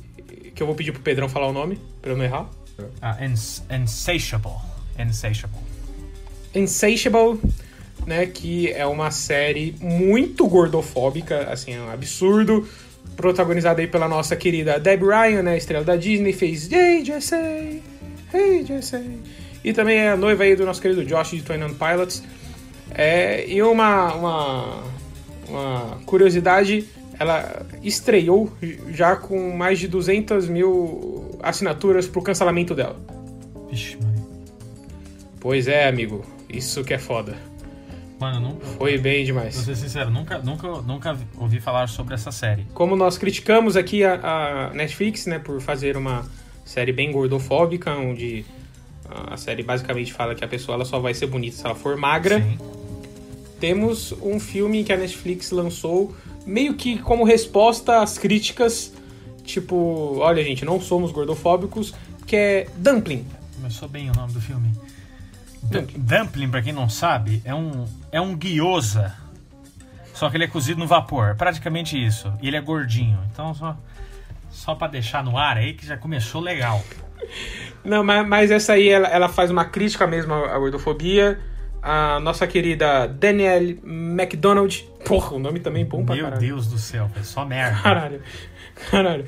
[0.54, 2.48] Que eu vou pedir pro Pedrão falar o nome, pra eu não errar.
[3.02, 4.54] Ah, Ins Insatiable.
[4.98, 5.58] Insatiable.
[6.54, 7.40] Insatiable
[8.06, 8.26] né?
[8.26, 12.66] Que é uma série muito gordofóbica, assim, é um absurdo.
[13.16, 15.56] Protagonizada aí pela nossa querida Deb Ryan, né?
[15.56, 17.82] Estrela da Disney, fez Hey Jesse,
[18.32, 19.20] Hey Jesse.
[19.62, 22.22] E também é a noiva aí do nosso querido Josh de Twin Pilots.
[22.94, 24.82] É, e uma, uma,
[25.48, 28.52] uma curiosidade, ela estreou
[28.90, 32.96] já com mais de 200 mil assinaturas pro cancelamento dela.
[33.70, 34.14] Vixe, mano.
[35.40, 36.24] Pois é, amigo.
[36.48, 37.36] Isso que é foda.
[38.18, 38.66] Mano, nunca.
[38.78, 39.56] Foi bem demais.
[39.56, 42.64] Vou ser sincero, nunca, nunca, nunca ouvi falar sobre essa série.
[42.72, 46.24] Como nós criticamos aqui a, a Netflix, né, por fazer uma
[46.64, 48.44] série bem gordofóbica, onde
[49.30, 51.96] a série basicamente fala que a pessoa ela só vai ser bonita se ela for
[51.96, 52.40] magra.
[52.40, 52.58] Sim.
[53.64, 58.92] Temos um filme que a Netflix lançou meio que como resposta às críticas,
[59.42, 61.94] tipo, olha gente, não somos gordofóbicos,
[62.26, 63.26] que é Dumpling.
[63.56, 64.70] Começou bem o nome do filme.
[65.62, 65.98] Dumpling.
[65.98, 69.14] Dumpling, pra quem não sabe, é um, é um gyoza.
[70.12, 71.30] Só que ele é cozido no vapor.
[71.30, 72.30] É praticamente isso.
[72.42, 73.18] E ele é gordinho.
[73.32, 73.74] Então, só,
[74.50, 76.84] só pra deixar no ar aí que já começou legal.
[77.82, 81.40] Não, mas, mas essa aí, ela, ela faz uma crítica mesmo à gordofobia.
[81.86, 84.88] A nossa querida Danielle McDonald.
[85.04, 86.40] Porra, o nome também é bom pra Meu caralho.
[86.40, 87.78] Deus do céu, é só merda.
[87.82, 88.22] Caralho.
[88.90, 89.26] Caralho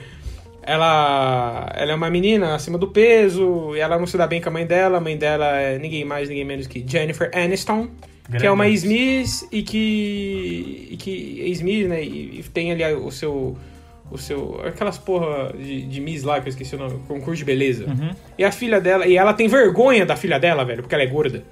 [0.67, 4.49] ela, ela é uma menina acima do peso, e ela não se dá bem com
[4.49, 4.99] a mãe dela.
[4.99, 7.89] A mãe dela é ninguém mais, ninguém menos que Jennifer Aniston,
[8.29, 8.41] Grande.
[8.41, 13.11] que é uma ex-miss e que, e que ex-miss, né, e, e, tem ali o
[13.13, 13.57] seu
[14.11, 17.45] o seu aquelas porra de, de Miss lá que eu esqueci o nome, concurso de
[17.45, 17.87] beleza.
[17.87, 18.11] Uhum.
[18.39, 21.09] E a filha dela, e ela tem vergonha da filha dela, velho, porque ela é
[21.09, 21.43] gorda.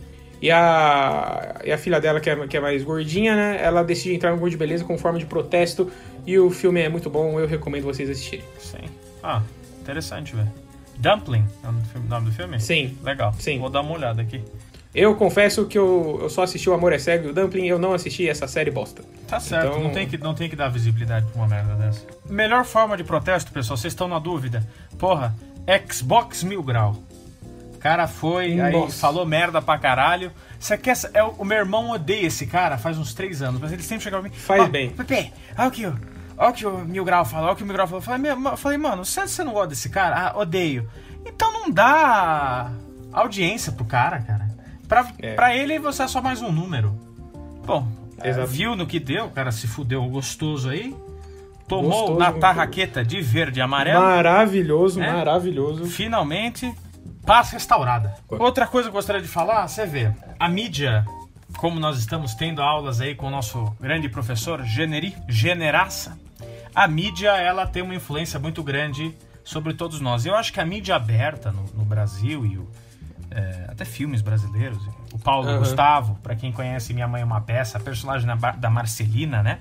[0.45, 3.65] E a, e a filha dela, que é, que é mais gordinha, né?
[3.65, 5.91] Ela decide entrar no concurso de beleza com forma de protesto.
[6.27, 8.45] E o filme é muito bom, eu recomendo vocês assistirem.
[8.59, 8.85] Sim.
[9.23, 9.41] Ah,
[9.81, 10.53] interessante, velho.
[10.99, 12.61] Dumpling, é o nome do filme?
[12.61, 12.95] Sim.
[13.03, 13.33] Legal.
[13.39, 13.59] Sim.
[13.59, 14.43] Vou dar uma olhada aqui.
[14.95, 17.79] Eu confesso que eu, eu só assisti o Amor é Cego e o Dumpling eu
[17.79, 19.03] não assisti essa série bosta.
[19.27, 19.83] Tá certo, então...
[19.83, 22.05] não, tem que, não tem que dar visibilidade pra uma merda dessa.
[22.29, 24.63] Melhor forma de protesto, pessoal, vocês estão na dúvida.
[24.99, 25.35] Porra,
[25.91, 27.03] Xbox Mil Grau.
[27.85, 28.79] O cara foi, Nossa.
[28.79, 30.33] aí falou merda pra caralho.
[30.59, 30.97] Você quer.
[31.13, 34.19] É, o meu irmão odeia esse cara faz uns três anos, mas ele sempre chega
[34.19, 34.35] pra mim.
[34.35, 34.89] Faz oh, bem.
[34.89, 35.93] Pepe, olha aqui,
[36.39, 38.03] Olha o que o Mil Grau falou, olha o que o Mil Grau falou.
[38.03, 40.89] Eu falei, mano, você não gosta desse cara, ah, odeio.
[41.27, 42.73] Então não dá
[43.13, 44.49] audiência pro cara, cara.
[44.89, 45.35] Pra, é.
[45.35, 46.99] pra ele, você é só mais um número.
[47.67, 47.87] Bom,
[48.19, 50.97] é, viu no que deu, o cara se fudeu gostoso aí.
[51.69, 54.03] Tomou gostoso, na tarraqueta de verde e amarelo.
[54.03, 55.13] Maravilhoso, é.
[55.13, 55.85] maravilhoso.
[55.85, 56.75] Finalmente,
[57.25, 58.15] paz restaurada.
[58.29, 61.05] Outra coisa que eu gostaria de falar, você vê, a mídia
[61.57, 66.19] como nós estamos tendo aulas aí com o nosso grande professor Generi, Generaça,
[66.75, 70.27] a mídia ela tem uma influência muito grande sobre todos nós.
[70.27, 72.69] Eu acho que a mídia aberta no, no Brasil e o,
[73.31, 74.79] é, até filmes brasileiros,
[75.13, 75.59] o Paulo uhum.
[75.59, 79.61] Gustavo, para quem conhece Minha Mãe é uma Peça, a personagem da, da Marcelina, né?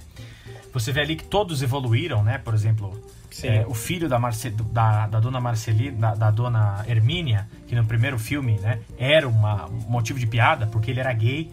[0.74, 2.40] Você vê ali que todos evoluíram, né?
[2.40, 3.00] Por exemplo,
[3.44, 7.86] é, o filho da, Marce, da, da dona Marcelina, da, da, dona Hermínia, que no
[7.86, 11.52] primeiro filme, né, era uma, um motivo de piada, porque ele era gay,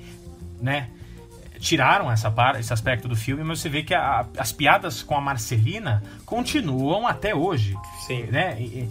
[0.61, 0.89] né?
[1.61, 5.15] tiraram essa parte, esse aspecto do filme, mas você vê que a, as piadas com
[5.15, 7.77] a Marcelina continuam até hoje.
[8.07, 8.23] Sim.
[8.25, 8.57] Né?
[8.59, 8.91] E, e,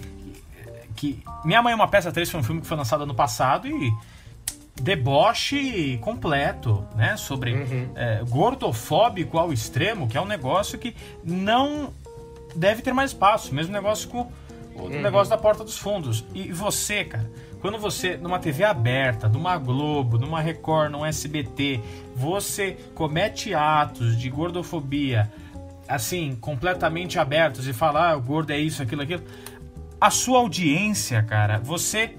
[0.95, 3.67] que Minha Mãe é uma Peça 3 foi um filme que foi lançado ano passado
[3.67, 3.91] e
[4.75, 7.17] deboche completo, né?
[7.17, 7.89] Sobre uhum.
[7.95, 11.93] é, gordofóbico ao extremo, que é um negócio que não
[12.55, 13.53] deve ter mais espaço.
[13.53, 14.31] Mesmo negócio com
[14.75, 15.01] o uhum.
[15.01, 16.25] negócio da porta dos fundos.
[16.33, 17.29] E você, cara
[17.61, 21.81] quando você, numa TV aberta, numa Globo, numa Record, num SBT,
[22.15, 25.29] você comete atos de gordofobia,
[25.87, 29.23] assim, completamente abertos e fala, ah, o gordo é isso, aquilo, aquilo,
[29.99, 32.15] a sua audiência, cara, você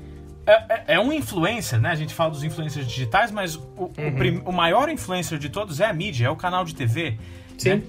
[0.47, 1.91] é, é, é um influencer, né?
[1.91, 4.43] A gente fala dos influencers digitais, mas o, uhum.
[4.45, 7.19] o, o, maior influencer de todos é a mídia, é o canal de TV.
[7.57, 7.77] Sim.
[7.77, 7.83] Né?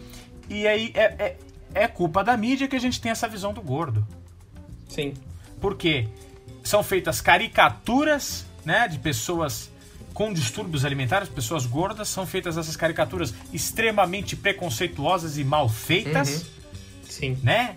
[0.49, 1.37] E aí é, é,
[1.73, 4.05] é culpa da mídia que a gente tem essa visão do gordo.
[4.87, 5.13] Sim.
[5.59, 6.07] Por quê?
[6.63, 9.69] são feitas caricaturas, né, de pessoas
[10.13, 16.41] com distúrbios alimentares, pessoas gordas, são feitas essas caricaturas extremamente preconceituosas e mal feitas.
[16.41, 16.45] Uhum.
[17.07, 17.37] Sim.
[17.41, 17.75] Né?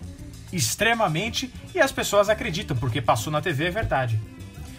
[0.51, 1.51] Extremamente.
[1.73, 4.19] E as pessoas acreditam, porque passou na TV, é verdade.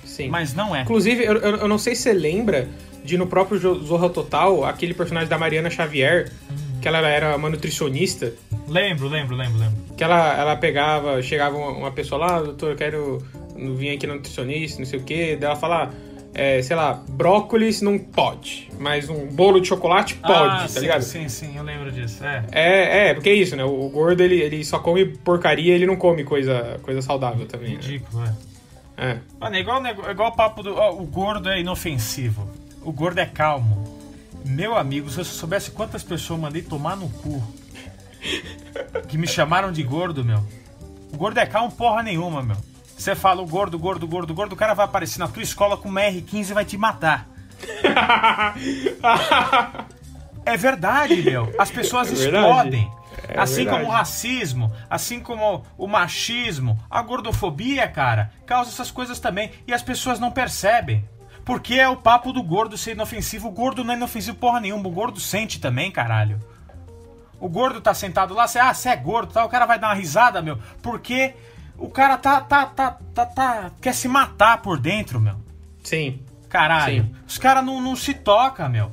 [0.04, 0.28] Sim.
[0.28, 0.82] Mas não é.
[0.82, 2.68] Inclusive, eu, eu não sei se você lembra
[3.02, 6.32] de no próprio Zorra Total, aquele personagem da Mariana Xavier,
[6.80, 8.34] que ela era uma nutricionista.
[8.68, 9.76] Lembro, lembro, lembro, lembro.
[9.96, 13.22] Que ela, ela pegava, chegava uma, uma pessoa lá, doutor, eu quero
[13.76, 15.36] vir aqui na nutricionista, não sei o quê.
[15.38, 15.92] Daí ela fala,
[16.34, 20.80] é, sei lá, brócolis não pode, mas um bolo de chocolate pode, ah, tá sim,
[20.80, 21.02] ligado?
[21.02, 22.24] Sim, sim, eu lembro disso.
[22.24, 22.44] É.
[22.52, 23.64] É, é, porque é isso, né?
[23.64, 27.70] O, o gordo, ele, ele só come porcaria, ele não come coisa, coisa saudável também.
[27.70, 27.76] né?
[27.76, 28.56] Ridículo, é.
[28.98, 29.18] É.
[29.38, 30.74] Mano, é igual, é igual o papo do.
[30.74, 32.48] ó, o gordo é inofensivo.
[32.82, 33.84] O gordo é calmo.
[34.44, 37.42] Meu amigo, se eu soubesse quantas pessoas eu mandei tomar no cu
[39.08, 40.42] que me chamaram de gordo, meu.
[41.12, 42.56] O gordo é calmo porra nenhuma, meu.
[42.96, 45.88] Você fala o gordo, gordo, gordo, gordo, o cara vai aparecer na tua escola com
[45.88, 47.28] uma R15 e vai te matar.
[50.44, 51.52] É verdade, meu.
[51.58, 52.88] As pessoas É explodem.
[53.28, 53.78] É assim verdade.
[53.78, 59.50] como o racismo, assim como o machismo, a gordofobia, cara, causa essas coisas também.
[59.66, 61.04] E as pessoas não percebem.
[61.44, 63.48] Porque é o papo do gordo ser inofensivo.
[63.48, 64.86] O gordo não é inofensivo porra nenhuma.
[64.86, 66.38] O gordo sente também, caralho.
[67.40, 69.44] O gordo tá sentado lá, você, ah, você é gordo, tá?
[69.44, 70.58] O cara vai dar uma risada, meu.
[70.82, 71.34] Porque
[71.78, 75.34] o cara tá, tá, tá, tá, tá, quer se matar por dentro, meu.
[75.82, 77.04] Sim, Caralho.
[77.04, 77.14] Sim.
[77.26, 78.90] Os caras não, não se tocam, meu.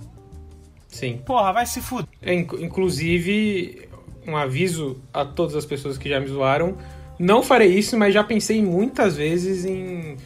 [0.90, 1.18] sim.
[1.26, 2.10] Porra, vai se fuder.
[2.22, 3.90] Inc- Inclusive,
[4.28, 6.78] um aviso a todas as pessoas que já me zoaram.
[7.20, 10.18] Não farei isso, mas já pensei muitas vezes em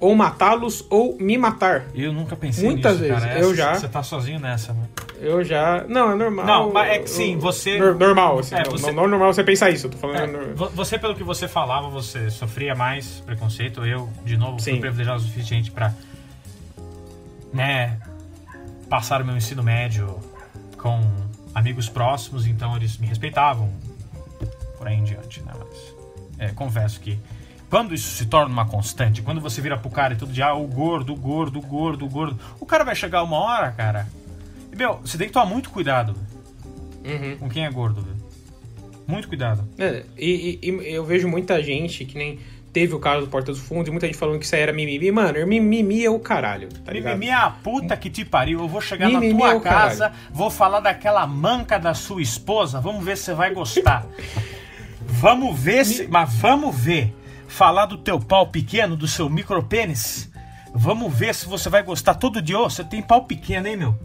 [0.00, 1.84] ou matá-los ou me matar.
[1.94, 3.38] Eu nunca pensei Muitas nisso, vezes, cara.
[3.38, 3.74] eu Essa- já.
[3.74, 4.88] Você tá sozinho nessa, mano.
[5.20, 5.84] Eu já.
[5.86, 6.46] Não, é normal.
[6.46, 8.54] Não, mas é que sim, você- Nor- Normal, assim.
[8.54, 9.86] É, você- não é normal você pensar isso.
[9.86, 10.18] Eu tô falando.
[10.36, 13.84] É, você, pelo que você falava, você sofria mais preconceito.
[13.84, 14.80] Eu, de novo, fui Sim.
[14.80, 15.92] privilegiado o suficiente pra,
[17.52, 17.98] né,
[18.88, 20.18] passar o meu ensino médio
[20.78, 21.00] com
[21.54, 23.70] amigos próximos, então eles me respeitavam
[24.78, 25.52] por aí em diante, né?
[25.58, 25.94] Mas
[26.38, 27.18] é, confesso que
[27.70, 30.54] quando isso se torna uma constante, quando você vira pro cara e todo dia, ah,
[30.54, 34.06] o gordo, o gordo, o gordo, o gordo, o cara vai chegar uma hora, cara.
[34.72, 36.14] E, meu, você tem que tomar muito cuidado
[37.04, 37.36] Uhum.
[37.38, 38.16] com quem é gordo, velho.
[39.06, 39.64] Muito cuidado.
[39.78, 42.38] É, e, e- e eu vejo muita gente que nem
[42.72, 44.72] teve o caso do Porta dos Fundos e muita gente falando que isso aí era
[44.72, 45.10] mimimi.
[45.10, 46.92] Mano, mimimi é o caralho, tá?
[46.92, 48.60] Mimimi é a puta que te pariu.
[48.60, 49.88] Eu vou chegar Mimimi na é tua caralho.
[49.88, 52.80] casa, vou falar daquela manca da sua esposa.
[52.80, 54.06] Vamos ver se você vai gostar.
[55.02, 56.06] vamos ver se.
[56.06, 57.12] Mas vamos ver.
[57.50, 60.30] Falar do teu pau pequeno, do seu micropênis.
[60.72, 62.58] Vamos ver se você vai gostar todo dia.
[62.58, 63.98] Ô, você tem pau pequeno, hein, meu?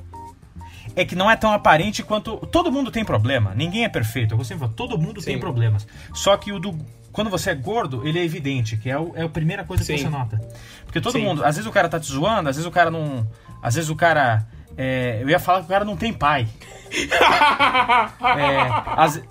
[0.95, 2.37] É que não é tão aparente quanto.
[2.47, 3.53] Todo mundo tem problema.
[3.53, 4.33] Ninguém é perfeito.
[4.33, 5.39] Eu sempre falo, todo mundo tem Sim.
[5.39, 5.87] problemas.
[6.13, 6.75] Só que o do.
[7.11, 9.95] Quando você é gordo, ele é evidente, que é, o, é a primeira coisa que
[9.95, 10.03] Sim.
[10.03, 10.41] você nota.
[10.83, 11.23] Porque todo Sim.
[11.23, 11.45] mundo.
[11.45, 13.27] Às vezes o cara tá te zoando, às vezes o cara não.
[13.61, 14.45] Às vezes o cara.
[14.75, 16.47] é, eu ia falar que o cara não tem pai.
[18.21, 18.57] É,
[18.97, 19.21] às,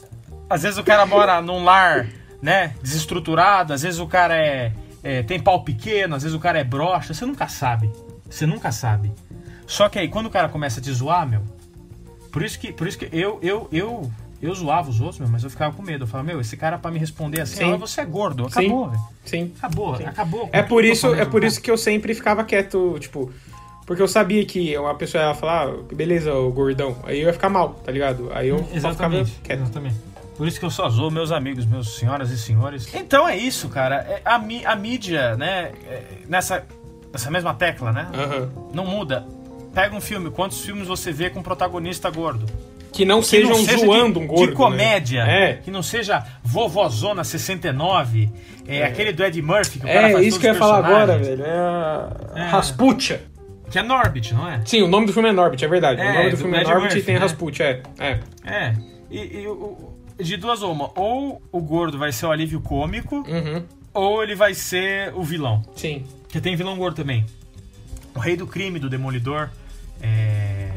[0.48, 2.06] às vezes o cara mora num lar,
[2.44, 4.70] né, desestruturado, às vezes o cara é,
[5.02, 7.90] é, tem pau pequeno, às vezes o cara é broxa, você nunca sabe.
[8.28, 9.10] Você nunca sabe.
[9.66, 11.40] Só que aí quando o cara começa a te zoar, meu,
[12.30, 15.42] por isso que, por isso que eu, eu, eu, eu zoava os outros, meu, mas
[15.42, 16.04] eu ficava com medo.
[16.04, 17.72] Eu falava, meu, esse cara pra me responder assim, Sim.
[17.72, 19.02] ah, você é gordo, acabou, velho.
[19.24, 19.52] Sim.
[19.56, 20.50] Acabou, acabou.
[20.52, 23.32] É por isso, é por isso que eu sempre ficava quieto, tipo,
[23.86, 27.32] porque eu sabia que uma pessoa ia falar, ah, beleza, o gordão, aí eu ia
[27.32, 28.30] ficar mal, tá ligado?
[28.34, 29.62] Aí eu só ficava Exatamente, quieto.
[29.62, 30.13] exatamente.
[30.36, 32.92] Por isso que eu só zoo meus amigos, meus senhoras e senhores.
[32.94, 33.96] Então é isso, cara.
[33.96, 36.64] É, A, mí- a mídia, né, é, nessa,
[37.12, 38.08] nessa mesma tecla, né?
[38.12, 38.50] Aham.
[38.72, 39.24] Não muda.
[39.72, 42.46] Pega um filme, quantos filmes você vê com protagonista gordo?
[42.92, 44.50] Que não Que sejam não seja zoando de, um gordo.
[44.50, 45.24] De comédia.
[45.24, 45.50] Né?
[45.50, 45.52] É.
[45.54, 48.30] Que não seja Vovozona 69.
[48.66, 48.84] É, É.
[48.86, 51.18] aquele do Ed Murphy que o cara É, faz isso que eu ia falar agora,
[51.18, 51.44] velho.
[51.44, 52.42] É a É.
[52.50, 53.22] Rasputia.
[53.70, 54.60] Que é Norbit, não é?
[54.64, 56.00] Sim, o nome do filme é Norbit, é verdade.
[56.00, 57.20] É, o nome do do filme é Ed Norbit e Murphy, tem né?
[57.20, 57.82] Rasputia, é.
[57.98, 58.20] é.
[58.44, 58.74] É.
[59.10, 60.90] E, e o- de duas uma.
[60.98, 63.64] Ou o gordo vai ser o alívio cômico, Uhum.
[63.92, 65.62] ou ele vai ser o vilão.
[65.76, 66.04] Sim.
[66.28, 67.24] Que tem vilão gordo também.
[68.14, 69.50] O rei do crime do Demolidor.
[70.00, 70.70] É.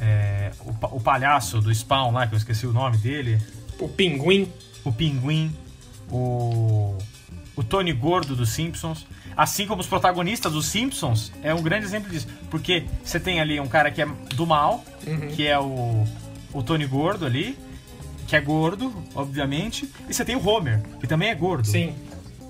[0.00, 3.40] é, o, o palhaço do Spawn lá, que eu esqueci o nome dele.
[3.78, 4.48] O Pinguim.
[4.84, 5.52] O Pinguim.
[6.10, 6.96] O.
[7.56, 9.06] O Tony Gordo dos Simpsons.
[9.34, 12.26] Assim como os protagonistas dos Simpsons, é um grande exemplo disso.
[12.50, 15.28] Porque você tem ali um cara que é do mal, Uhum.
[15.28, 16.04] que é o,
[16.52, 17.56] o Tony Gordo ali,
[18.26, 19.88] que é gordo, obviamente.
[20.08, 21.66] E você tem o Homer, que também é gordo.
[21.66, 21.94] Sim.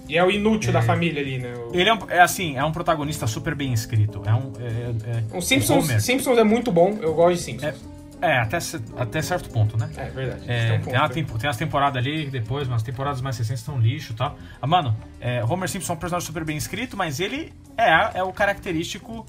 [0.09, 1.53] E é o inútil da família ali, né?
[1.55, 4.23] O, Ele é, um- é assim, é um protagonista super bem escrito.
[4.25, 4.53] É um.
[4.61, 6.01] É, é- o Simpsons, Homer.
[6.01, 7.75] Simpsons é muito bom, eu gosto de Simpsons.
[8.23, 8.59] É, é, até,
[8.99, 9.91] até certo ponto, né?
[9.97, 10.43] É, verdade.
[10.47, 11.13] É, Tem um tem, uma ponto.
[11.15, 14.39] tempo- tem umas temporadas ali depois, mas as temporadas mais recentes estão lixo e tal.
[14.63, 18.23] Ah, mano, é, Homer Simpson é um personagem super bem escrito, mas ele é, é
[18.23, 19.27] o característico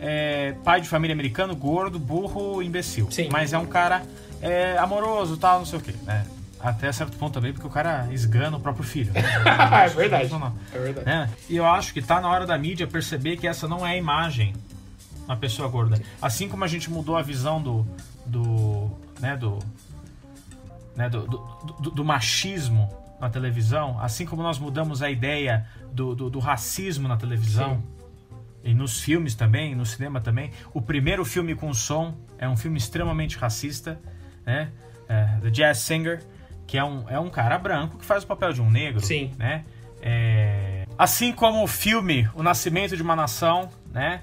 [0.00, 3.08] é, pai de família americano, gordo, burro, imbecil.
[3.10, 3.28] Sim.
[3.30, 4.02] Mas é um cara
[4.44, 6.26] é, amoroso tal, não sei o quê, né?
[6.60, 9.12] Até certo ponto também, porque o cara esgana o próprio filho.
[9.12, 9.20] né?
[9.84, 10.30] é verdade.
[10.30, 10.54] Não, não.
[10.72, 11.06] É verdade.
[11.06, 11.30] né?
[11.48, 13.96] E eu acho que tá na hora da mídia perceber que essa não é a
[13.96, 14.54] imagem
[15.26, 16.00] uma pessoa gorda.
[16.20, 17.86] Assim como a gente mudou a visão do,
[18.24, 18.90] do,
[19.20, 19.58] né, do,
[20.94, 21.38] né, do, do,
[21.80, 27.08] do, do machismo na televisão, assim como nós mudamos a ideia do, do, do racismo
[27.08, 27.76] na televisão.
[27.76, 27.94] Sim.
[28.64, 30.50] E nos filmes também, no cinema também.
[30.72, 34.00] O primeiro filme com som é um filme extremamente racista,
[34.44, 34.70] né?
[35.08, 36.22] É, The Jazz Singer,
[36.66, 39.00] que é um, é um cara branco que faz o papel de um negro.
[39.00, 39.32] Sim.
[39.38, 39.64] Né?
[40.00, 40.86] É...
[40.98, 44.22] Assim como o filme O Nascimento de uma Nação, né?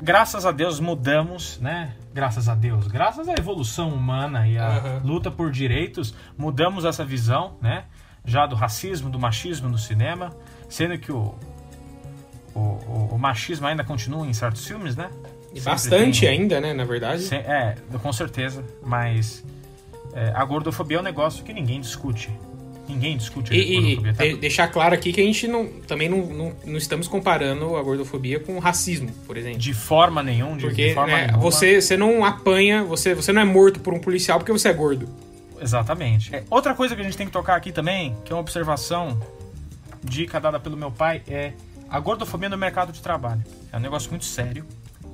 [0.00, 1.94] Graças a Deus mudamos, né?
[2.14, 5.08] Graças a Deus, graças à evolução humana e à uhum.
[5.08, 7.84] luta por direitos, mudamos essa visão, né?
[8.24, 10.30] Já do racismo, do machismo no cinema,
[10.68, 11.34] sendo que o,
[12.54, 15.10] o, o, o machismo ainda continua em certos filmes, né?
[15.54, 16.72] E bastante tem, ainda, né?
[16.72, 17.22] Na verdade.
[17.22, 18.64] Se, é, com certeza.
[18.82, 19.44] Mas
[20.12, 22.30] é, a gordofobia é um negócio que ninguém discute.
[22.88, 24.14] Ninguém discute e, gordofobia.
[24.14, 24.24] Tá?
[24.24, 27.82] E deixar claro aqui que a gente não, também não, não, não, estamos comparando a
[27.82, 29.58] gordofobia com racismo, por exemplo.
[29.58, 30.56] De forma nenhuma.
[30.56, 31.38] De, porque de forma né, nenhuma.
[31.42, 34.72] Você, você não apanha, você, você não é morto por um policial porque você é
[34.72, 35.08] gordo.
[35.60, 36.34] Exatamente.
[36.34, 39.20] É, outra coisa que a gente tem que tocar aqui também, que é uma observação,
[40.02, 41.52] dica dada pelo meu pai, é
[41.90, 43.42] a gordofobia no mercado de trabalho.
[43.72, 44.64] É um negócio muito sério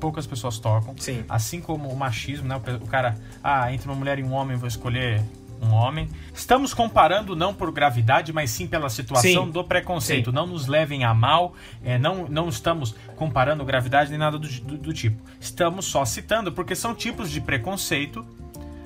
[0.01, 0.95] poucas pessoas tocam.
[0.99, 1.24] Sim.
[1.28, 2.61] Assim como o machismo, né?
[2.80, 5.22] O cara, ah, entre uma mulher e um homem, vou escolher
[5.64, 6.09] um homem.
[6.34, 9.51] Estamos comparando não por gravidade, mas sim pela situação sim.
[9.51, 10.30] do preconceito.
[10.30, 10.36] Sim.
[10.36, 14.76] Não nos levem a mal, é, não, não estamos comparando gravidade nem nada do, do,
[14.76, 15.20] do, tipo.
[15.40, 18.24] Estamos só citando, porque são tipos de preconceito,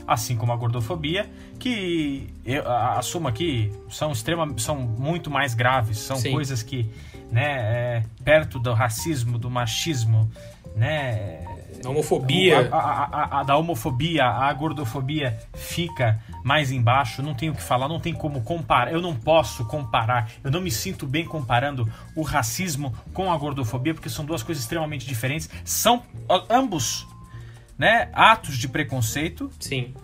[0.06, 1.28] assim como a gordofobia,
[1.58, 6.30] que eu assumo aqui são extrema, são muito mais graves, são sim.
[6.32, 6.88] coisas que,
[7.30, 10.30] né, é, perto do racismo, do machismo,
[10.78, 11.44] né?
[11.82, 12.68] Da homofobia.
[12.72, 17.62] A, a, a, a, da homofobia, a gordofobia fica mais embaixo, não tenho o que
[17.62, 21.88] falar, não tem como comparar, eu não posso comparar, eu não me sinto bem comparando
[22.16, 26.02] o racismo com a gordofobia, porque são duas coisas extremamente diferentes, são
[26.48, 27.06] ambos,
[27.76, 29.50] né, atos de preconceito.
[29.60, 29.94] Sim.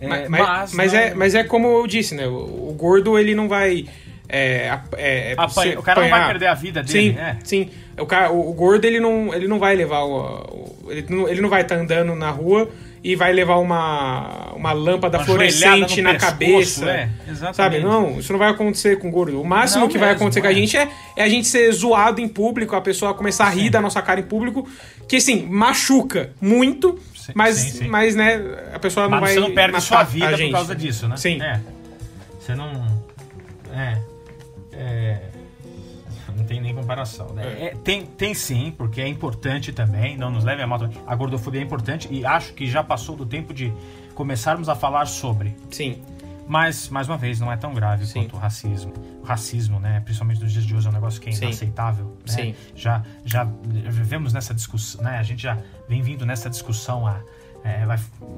[0.00, 1.00] É, mas, mas, mas não...
[1.00, 3.86] é, mas é como eu disse, né, o, o gordo ele não vai...
[4.30, 6.16] É, é, é Apanha, o cara apanhar.
[6.16, 7.38] não vai perder a vida dele, sim, né?
[7.42, 7.70] Sim,
[8.00, 11.40] o, cara, o, o, gordo ele não, ele não vai levar o, ele, não, ele
[11.40, 12.68] não vai estar tá andando na rua
[13.02, 16.90] e vai levar uma, uma lâmpada uma fluorescente na pescoço, cabeça.
[16.90, 17.78] É, sabe?
[17.80, 19.40] Não, isso não vai acontecer com o gordo.
[19.40, 20.42] O máximo não que mesmo, vai acontecer é.
[20.42, 20.54] com a é.
[20.54, 23.70] gente é, é a gente ser zoado em público, a pessoa começar a rir sim.
[23.70, 24.68] da nossa cara em público,
[25.06, 28.42] que assim, machuca muito, sim, mas, sim, mas né,
[28.74, 29.34] a pessoa não mas vai.
[29.34, 31.16] Você não perde sua vida por causa disso, né?
[31.16, 31.40] Sim.
[31.40, 31.60] É.
[32.40, 32.70] Você não.
[33.72, 33.94] É.
[33.94, 34.07] Não
[36.48, 37.44] tem nem comparação, né?
[37.44, 37.64] É.
[37.66, 40.80] É, tem, tem sim, porque é importante também, não nos leve a mal.
[41.06, 43.72] A gordofobia é importante e acho que já passou do tempo de
[44.14, 45.54] começarmos a falar sobre.
[45.70, 46.02] Sim.
[46.48, 48.22] Mas, mais uma vez, não é tão grave sim.
[48.22, 48.94] quanto o racismo.
[49.22, 50.00] O racismo, né?
[50.00, 52.16] Principalmente nos dias de hoje, é um negócio que é inaceitável.
[52.26, 52.32] Né?
[52.32, 52.54] Sim.
[52.74, 55.18] Já, já vivemos nessa discussão, né?
[55.18, 57.20] A gente já vem vindo nessa discussão há
[57.62, 57.84] é,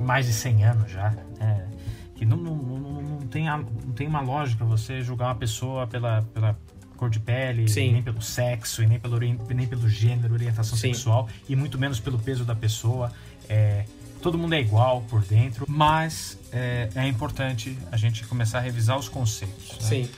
[0.00, 1.10] mais de 100 anos já.
[1.38, 1.68] Né?
[2.16, 5.86] Que não, não, não, não, tem a, não tem uma lógica você julgar uma pessoa
[5.86, 6.58] pela, pela
[7.00, 7.92] cor de pele, Sim.
[7.92, 10.92] nem pelo sexo, e nem pelo, nem pelo gênero, orientação Sim.
[10.92, 13.10] sexual, e muito menos pelo peso da pessoa.
[13.48, 13.86] É,
[14.20, 18.98] todo mundo é igual por dentro, mas é, é importante a gente começar a revisar
[18.98, 19.78] os conceitos.
[19.80, 19.88] Né?
[19.88, 20.08] Sim.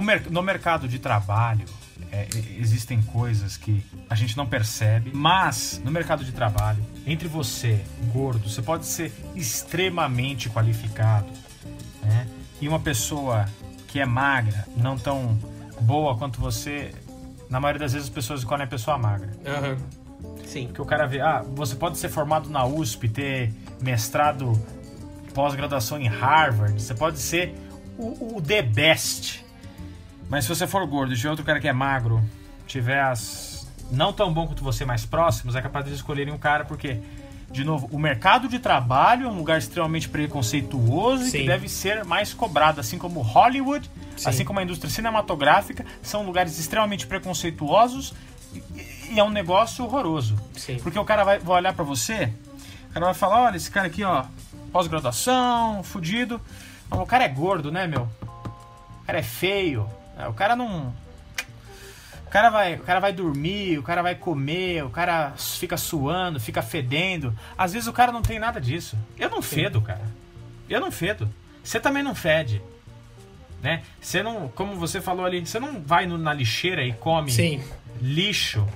[0.00, 1.64] Mer no mercado de trabalho,
[2.12, 7.80] é, existem coisas que a gente não percebe, mas no mercado de trabalho, entre você,
[8.12, 11.26] gordo, você pode ser extremamente qualificado,
[12.02, 12.28] né?
[12.60, 13.46] E uma pessoa
[13.88, 15.38] que é magra, não tão
[15.80, 16.92] boa quanto você,
[17.48, 19.30] na maioria das vezes as pessoas escolhem a pessoa magra.
[19.38, 20.46] Uhum.
[20.46, 20.68] Sim.
[20.72, 24.52] Que o cara vê, ah, você pode ser formado na USP, ter mestrado,
[25.34, 27.54] pós-graduação em Harvard, você pode ser
[27.96, 29.44] o, o the best.
[30.28, 32.22] Mas se você for gordo e tiver outro cara que é magro,
[32.66, 36.64] tiver as não tão bom quanto você mais próximos, é capaz de escolherem um cara
[36.64, 37.00] porque
[37.50, 41.28] de novo, o mercado de trabalho é um lugar extremamente preconceituoso Sim.
[41.28, 44.28] e que deve ser mais cobrado, assim como Hollywood Sim.
[44.28, 48.12] assim como a indústria cinematográfica, são lugares extremamente preconceituosos
[48.52, 48.62] e,
[49.12, 50.36] e é um negócio horroroso.
[50.56, 50.78] Sim.
[50.82, 52.32] Porque o cara vai, vai olhar para você,
[52.90, 54.24] o cara vai falar, olha, esse cara aqui, ó,
[54.72, 56.40] pós-graduação, fudido.
[56.90, 58.08] O cara é gordo, né, meu?
[59.02, 59.88] O cara é feio.
[60.18, 60.92] É, o cara não.
[62.28, 66.38] O cara, vai, o cara vai dormir, o cara vai comer, o cara fica suando,
[66.38, 67.34] fica fedendo.
[67.56, 68.96] Às vezes o cara não tem nada disso.
[69.18, 70.04] Eu não fedo, cara.
[70.68, 71.28] Eu não fedo.
[71.64, 72.62] Você também não fede
[73.62, 73.82] né?
[74.00, 77.60] Você não, como você falou ali, você não vai no, na lixeira e come Sim.
[78.00, 78.66] lixo,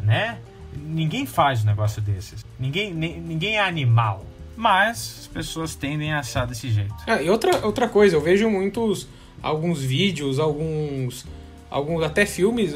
[0.00, 0.38] né?
[0.76, 2.44] Ninguém faz um negócio desses.
[2.58, 4.26] Ninguém, ninguém é animal.
[4.56, 6.94] Mas as pessoas tendem a achar desse jeito.
[7.06, 9.08] É, e outra, outra coisa, eu vejo muitos
[9.42, 11.26] alguns vídeos, alguns
[11.72, 12.74] alguns até filmes,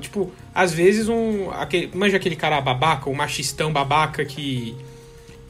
[0.00, 4.74] tipo, às vezes um aquele, manja aquele cara babaca, o um machistão babaca que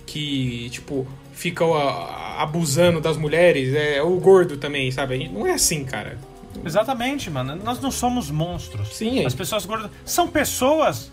[0.04, 5.28] que tipo fica a, abusando das mulheres, é o gordo também, sabe?
[5.28, 6.18] Não é assim, cara.
[6.64, 7.56] Exatamente, mano.
[7.56, 8.94] Nós não somos monstros.
[8.96, 9.24] Sim.
[9.24, 11.10] As pessoas gordas são pessoas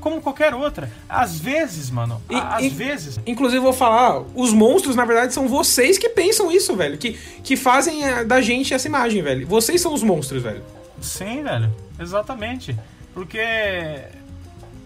[0.00, 0.90] como qualquer outra.
[1.08, 3.20] Às vezes, mano, E- às e- vezes.
[3.26, 6.96] Inclusive, vou falar, os monstros, na verdade, são vocês que pensam isso, velho.
[6.96, 7.12] Que,
[7.44, 9.46] que fazem eh, da gente essa imagem, velho.
[9.46, 10.62] Vocês são os monstros, velho.
[11.00, 11.74] Sim, velho.
[11.98, 12.76] Exatamente.
[13.14, 13.40] Porque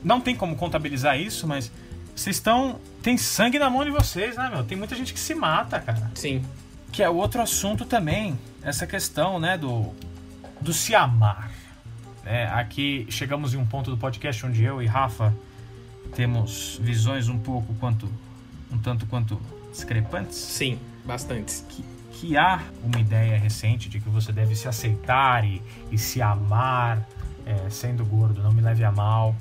[0.02, 1.70] não tem como contabilizar isso, mas
[2.14, 2.80] vocês estão.
[3.02, 4.64] Tem sangue na mão de vocês, né, meu?
[4.64, 6.10] Tem muita gente que se mata, cara.
[6.14, 6.42] Sim.
[6.92, 8.38] Que é outro assunto também.
[8.62, 9.92] Essa questão, né, do,
[10.60, 11.50] do se amar.
[12.24, 15.34] É, aqui chegamos em um ponto do podcast onde eu e Rafa
[16.14, 18.10] temos visões um pouco quanto.
[18.72, 19.40] um tanto quanto
[19.70, 20.36] discrepantes.
[20.36, 21.62] Sim, bastante.
[21.68, 21.84] que,
[22.14, 25.60] que há uma ideia recente de que você deve se aceitar e,
[25.90, 27.04] e se amar
[27.44, 28.42] é, sendo gordo.
[28.42, 29.34] Não me leve a mal.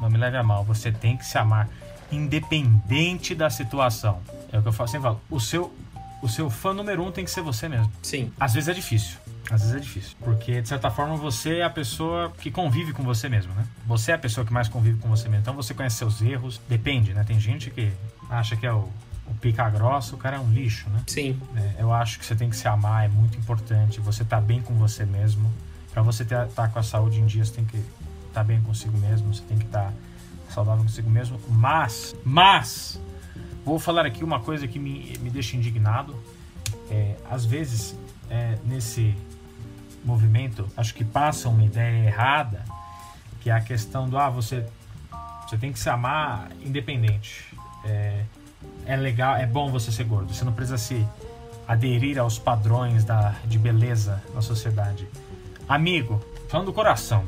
[0.00, 0.64] Não me leve a mal.
[0.64, 1.68] Você tem que se amar,
[2.10, 4.20] independente da situação.
[4.50, 5.20] É o que eu falo, sempre falo.
[5.30, 5.74] O seu,
[6.22, 7.92] o seu fã número um tem que ser você mesmo.
[8.02, 8.32] Sim.
[8.40, 9.18] Às vezes é difícil.
[9.50, 10.16] Às vezes é difícil.
[10.20, 13.66] Porque, de certa forma, você é a pessoa que convive com você mesmo, né?
[13.86, 15.42] Você é a pessoa que mais convive com você mesmo.
[15.42, 16.60] Então você conhece seus erros.
[16.68, 17.24] Depende, né?
[17.24, 17.92] Tem gente que
[18.30, 18.88] acha que é o,
[19.28, 21.02] o pica grossa, o cara é um lixo, né?
[21.06, 21.38] Sim.
[21.56, 24.00] É, eu acho que você tem que se amar, é muito importante.
[24.00, 25.52] Você tá bem com você mesmo.
[25.92, 27.82] Pra você estar tá com a saúde em dia, você tem que
[28.28, 29.34] estar bem consigo mesmo.
[29.34, 29.92] Você tem que estar
[30.48, 31.40] saudável consigo mesmo.
[31.48, 33.00] Mas, mas,
[33.64, 36.16] vou falar aqui uma coisa que me, me deixa indignado.
[36.90, 37.96] É, às vezes,
[38.30, 39.14] é, nesse
[40.04, 42.64] movimento, acho que passa uma ideia errada,
[43.40, 44.66] que é a questão do, ah, você,
[45.46, 47.44] você tem que se amar independente.
[47.84, 48.24] É,
[48.86, 50.32] é legal, é bom você ser gordo.
[50.32, 51.06] Você não precisa se
[51.66, 55.06] aderir aos padrões da, de beleza na sociedade.
[55.68, 57.24] Amigo, falando do coração,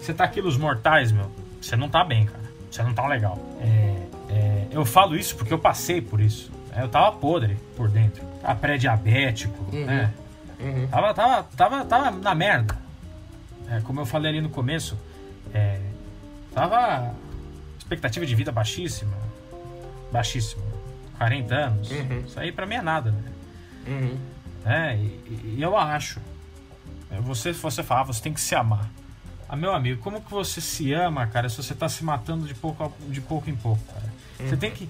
[0.00, 2.40] você tá quilos mortais, meu, você não tá bem, cara.
[2.70, 3.38] Você não tá legal.
[3.60, 6.50] É, é, eu falo isso porque eu passei por isso.
[6.74, 8.24] É, Eu tava podre por dentro.
[8.40, 9.84] Tava pré-diabético, Uhum.
[9.86, 10.12] né?
[10.60, 10.86] Uhum.
[10.88, 12.76] Tava, tava, tava, tava na merda.
[13.68, 14.96] É, como eu falei ali no começo,
[15.54, 15.80] é,
[16.54, 17.12] tava
[17.78, 19.12] expectativa de vida baixíssima.
[20.12, 20.62] Baixíssima.
[21.18, 21.90] 40 anos.
[21.90, 22.20] Uhum.
[22.26, 23.22] Isso aí pra mim é nada, né?
[23.86, 24.18] Uhum.
[24.64, 26.20] É, e, e eu acho.
[27.10, 28.88] é, Você, você fala, você tem que se amar.
[29.48, 32.54] Ah, meu amigo, como que você se ama, cara, se você tá se matando de
[32.54, 34.10] pouco, a- de pouco em pouco, cara?
[34.38, 34.88] Você tem que.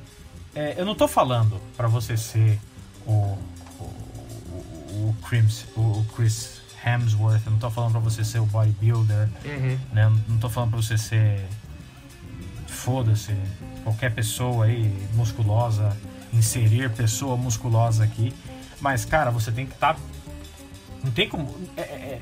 [0.54, 2.58] é, eu não tô falando pra você ser
[3.06, 3.10] o.
[3.12, 3.38] o,
[3.80, 8.46] o, o Crims, o, o Chris Hemsworth, eu não tô falando pra você ser o
[8.46, 9.78] bodybuilder, Uhum.
[9.92, 10.04] né?
[10.04, 11.44] Eu Não tô falando pra você ser.
[12.84, 13.34] Foda-se,
[13.84, 15.94] qualquer pessoa aí musculosa,
[16.32, 18.32] inserir pessoa musculosa aqui.
[18.80, 19.98] Mas, cara, você tem que estar.
[21.04, 21.54] Não tem como.
[21.76, 22.20] É, é-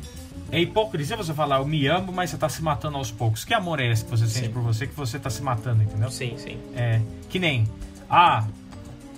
[0.50, 3.44] é hipocrisia você falar, eu me amo, mas você tá se matando aos poucos.
[3.44, 4.52] Que amor é esse que você sente Sim.
[4.52, 6.10] por você que você tá se matando, entendeu?
[6.10, 6.58] Sim, sim.
[6.74, 7.68] É, que nem,
[8.10, 8.44] ah,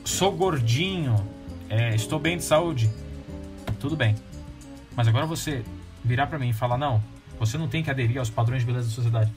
[0.04, 1.24] sou gordinho,
[1.70, 2.90] é, estou bem de saúde.
[3.78, 4.14] Tudo bem.
[4.94, 5.64] Mas agora você
[6.04, 7.02] virar pra mim e falar, não,
[7.38, 9.32] você não tem que aderir aos padrões de beleza da sociedade.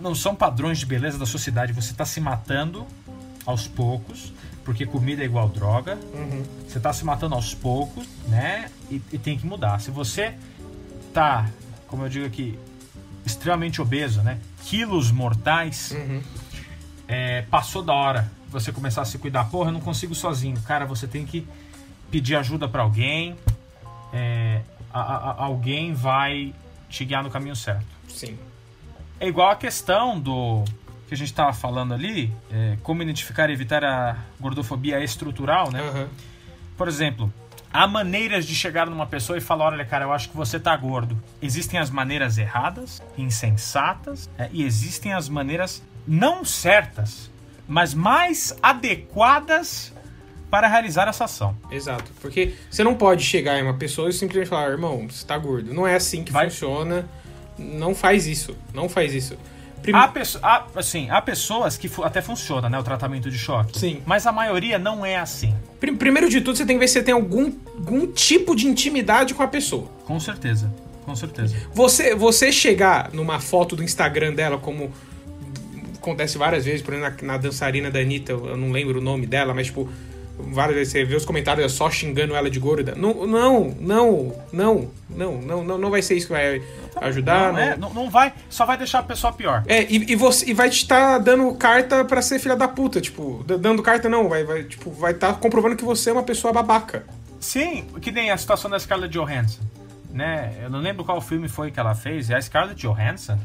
[0.00, 2.86] Não são padrões de beleza da sociedade, você tá se matando
[3.46, 4.32] aos poucos,
[4.64, 6.42] porque comida é igual droga, Uhum.
[6.68, 8.70] você tá se matando aos poucos, né?
[8.90, 9.80] E, e tem que mudar.
[9.80, 10.34] Se você
[11.12, 11.48] tá,
[11.86, 12.58] como eu digo aqui,
[13.26, 14.38] extremamente obeso, né?
[14.64, 16.22] Quilos mortais, Uhum.
[17.08, 19.44] é, passou da hora você começar a se cuidar.
[19.50, 20.60] Porra, eu não consigo sozinho.
[20.62, 21.46] Cara, você tem que
[22.10, 23.36] pedir ajuda pra alguém.
[24.12, 26.52] é, a- a- alguém vai
[26.88, 27.86] te guiar no caminho certo.
[28.08, 28.36] Sim.
[29.20, 30.64] É igual a questão do
[31.06, 35.80] que a gente tava falando ali, é, como identificar e evitar a gordofobia estrutural, né?
[35.80, 36.08] Aham.
[36.76, 37.32] Por exemplo,
[37.72, 40.74] há maneiras de chegar numa pessoa e falar: olha, cara, eu acho que você tá
[40.76, 41.18] gordo.
[41.42, 47.30] Existem as maneiras erradas, insensatas, é, e existem as maneiras não certas,
[47.68, 49.92] mas mais adequadas
[50.50, 51.56] para realizar essa ação.
[51.70, 52.10] Exato.
[52.20, 55.72] Porque você não pode chegar em uma pessoa e simplesmente falar, irmão, você tá gordo.
[55.72, 57.08] Não é assim que Vai- funciona.
[57.60, 58.56] Não faz isso.
[58.74, 59.36] Não faz isso.
[59.82, 63.78] Prim- Há, há, assim, há pessoas que até funciona, né, o tratamento de choque.
[63.78, 64.02] Sim.
[64.04, 65.54] Mas a maioria não é assim.
[65.78, 68.66] Prim- Primeiro de tudo, você tem que ver se você tem algum, algum tipo de
[68.66, 69.86] intimidade com a pessoa.
[70.04, 70.70] Com certeza.
[71.06, 71.56] Com certeza.
[71.72, 74.92] Você, você chegar numa foto do Instagram dela, como
[75.96, 79.26] acontece várias vezes, por exemplo, na, na dançarina da Anitta, eu não lembro o nome
[79.26, 79.88] dela, mas tipo,
[80.48, 82.94] várias vezes você vê os comentários é só xingando ela de gorda.
[82.96, 86.62] Não, não, não, não, não, não, não, não vai ser isso que vai
[87.00, 87.52] ajudar.
[87.52, 89.62] não, é, não, não vai, só vai deixar a pessoa pior.
[89.66, 93.00] É, e, e você e vai te estar dando carta pra ser filha da puta,
[93.00, 96.52] tipo, dando carta não, vai vai tipo, vai estar comprovando que você é uma pessoa
[96.52, 97.04] babaca.
[97.38, 99.62] Sim, que nem a situação da Scarlett Johansson,
[100.10, 100.54] né?
[100.62, 102.28] Eu não lembro qual filme foi que ela fez.
[102.28, 103.38] E a Scarlett Johansson,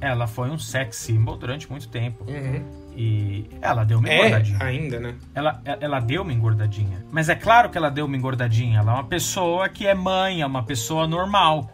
[0.00, 2.24] ela foi um sex symbol durante muito tempo.
[2.28, 2.79] Uhum.
[2.96, 4.58] E ela deu uma É, engordadinha.
[4.60, 5.14] ainda, né?
[5.34, 7.04] Ela, ela deu uma engordadinha.
[7.10, 8.80] Mas é claro que ela deu uma engordadinha.
[8.80, 11.70] Ela é uma pessoa que é mãe, é uma pessoa normal.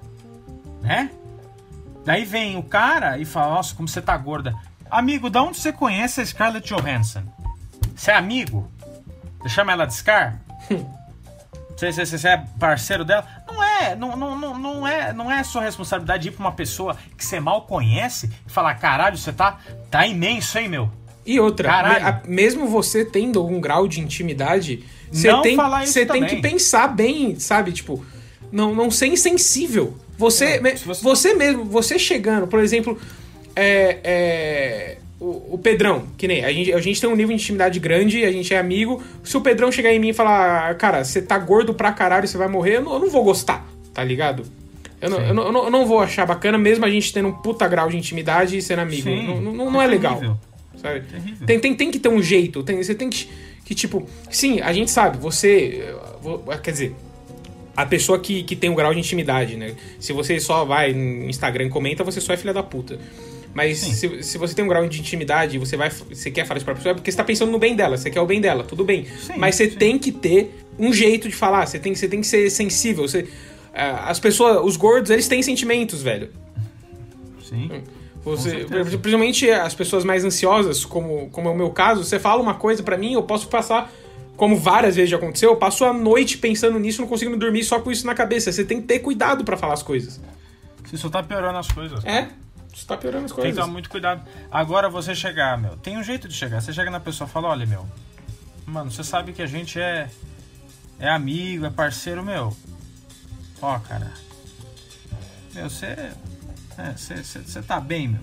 [0.83, 1.11] Né?
[2.05, 4.55] Daí vem o cara e fala: Nossa, como você tá gorda.
[4.91, 7.23] Amigo, da onde você conhece a Scarlett Johansson?
[7.95, 8.71] Você é amigo?
[9.41, 10.39] Você chama ela de Scar?
[11.77, 13.27] Você, você, você é parceiro dela?
[13.47, 16.97] Não é, não, não, não, não é, não é sua responsabilidade ir pra uma pessoa
[17.15, 19.59] que você mal conhece e falar: Caralho, você tá,
[19.91, 20.91] tá imenso, hein, meu?
[21.27, 22.05] E outra, Caralho.
[22.05, 26.37] me- a- mesmo você tendo algum grau de intimidade, você Não tem, você tem que
[26.37, 27.73] pensar bem, sabe?
[27.73, 28.05] Tipo,
[28.53, 29.95] não, não ser insensível.
[30.19, 31.35] Você, Não, se você- você...
[31.35, 32.99] mesmo, você chegando, por exemplo,
[33.55, 37.43] é, é, o, o Pedrão, que nem a gente, a gente tem um nível de
[37.43, 39.03] intimidade grande, a gente é amigo.
[39.25, 42.39] Se o Pedrão chegar em mim e falar, cara, você tá gordo pra caralho, você
[42.39, 44.45] vai morrer, eu não, eu não vou gostar, tá ligado?
[45.01, 47.29] Eu não, eu, não, eu não- eu não vou achar bacana, mesmo a gente tendo
[47.29, 49.03] um puta grau de intimidade e sendo amigo.
[49.03, 50.39] Sim, não, não, não é legal.
[50.77, 51.01] Sabe?
[51.01, 51.47] Terrível.
[51.47, 52.63] Tem, tem, tem que ter um jeito.
[52.63, 53.29] Tem, você tem que,
[53.65, 54.07] que, tipo...
[54.31, 55.83] Sim, a gente sabe, você...
[55.83, 56.95] eh, vo- Quer dizer,
[57.77, 59.75] a pessoa que, que tem um grau de intimidade, né?
[59.99, 62.99] Se você só vai no Instagram e comenta, você só é filha da puta.
[63.55, 66.59] Mas se, se você tem um grau de intimidade e você, vai, você quer falar
[66.59, 68.39] isso pra pessoa, é porque você tá pensando no bem dela, você quer o bem
[68.39, 69.07] dela, tudo bem.
[69.19, 69.77] Sim, Mas você sim.
[69.77, 73.09] tem que ter um jeito de falar, você tem, você tem que ser sensível.
[73.09, 73.27] Você,
[73.75, 76.29] ah, as pessoas, os gordos, eles têm sentimentos, velho.
[77.43, 77.71] Sim.
[78.27, 82.55] Você, principalmente as pessoas mais ansiosas, como, como é o meu caso, você fala uma
[82.55, 83.89] coisa pra mim, eu posso passar,
[84.37, 87.79] como várias vezes já aconteceu, eu passo a noite pensando nisso, não consigo dormir só
[87.81, 88.51] com isso na cabeça.
[88.51, 90.21] Você tem que ter cuidado pra falar as coisas.
[90.85, 92.05] Você só tá piorando as coisas.
[92.05, 92.29] É,
[92.75, 93.61] você tá piorando as Tem que coisas.
[93.61, 94.23] tomar muito cuidado.
[94.51, 95.77] Agora você chegar, meu.
[95.77, 96.61] Tem um jeito de chegar.
[96.61, 97.87] Você chega na pessoa e fala, olha, meu.
[98.67, 100.11] Mano, você sabe que a gente é.
[100.99, 102.55] É amigo, é parceiro, meu.
[103.63, 104.13] Ó, cara.
[105.55, 106.11] Meu, você.
[106.79, 108.21] É, Você você tá bem, meu.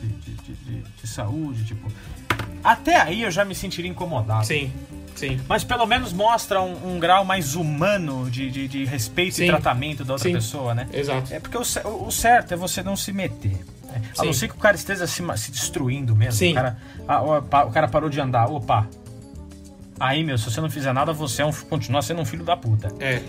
[0.00, 1.90] De, de, de, de- de saúde, tipo.
[2.64, 4.46] Até aí eu já me sentiria incomodado.
[4.46, 4.72] Sim,
[5.14, 5.40] sim.
[5.48, 9.44] Mas pelo menos mostra um, um grau mais humano de, de, respeito Sim.
[9.44, 10.34] e tratamento da outra Sim.
[10.34, 10.88] pessoa, né?
[10.92, 11.32] Exato.
[11.32, 11.62] É porque o,
[12.06, 13.58] o certo é você não se meter.
[13.84, 14.02] né?
[14.18, 16.32] A não ser que o cara esteja se, se destruindo mesmo.
[16.38, 16.52] Sim.
[16.52, 16.76] O cara,
[17.08, 18.46] ó, pa- o cara parou de andar.
[18.50, 18.88] Opa.
[20.00, 22.56] Aí, meu, se você não fizer nada, você é um, continua sendo um filho da
[22.56, 22.88] puta.
[22.98, 23.22] É.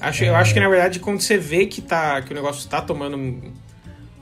[0.00, 2.80] Acho, Eu acho que, na verdade, quando você vê que, tá, que o negócio tá
[2.82, 3.52] tomando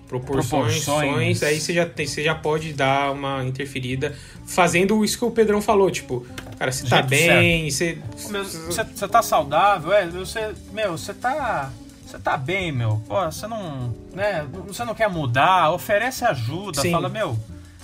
[0.09, 1.43] proporções, Proporções.
[1.43, 4.15] aí você já, tem, você já pode dar uma interferida
[4.47, 6.25] fazendo isso que o Pedrão falou, tipo,
[6.59, 7.99] cara, você tá bem, você...
[8.17, 10.07] Você você tá saudável, é?
[10.07, 11.71] Você, meu, você tá.
[12.07, 13.03] Você tá bem, meu.
[13.09, 13.93] Pô, você não.
[14.15, 16.93] Né, você não quer mudar, oferece ajuda, Sim.
[16.93, 17.37] fala, meu,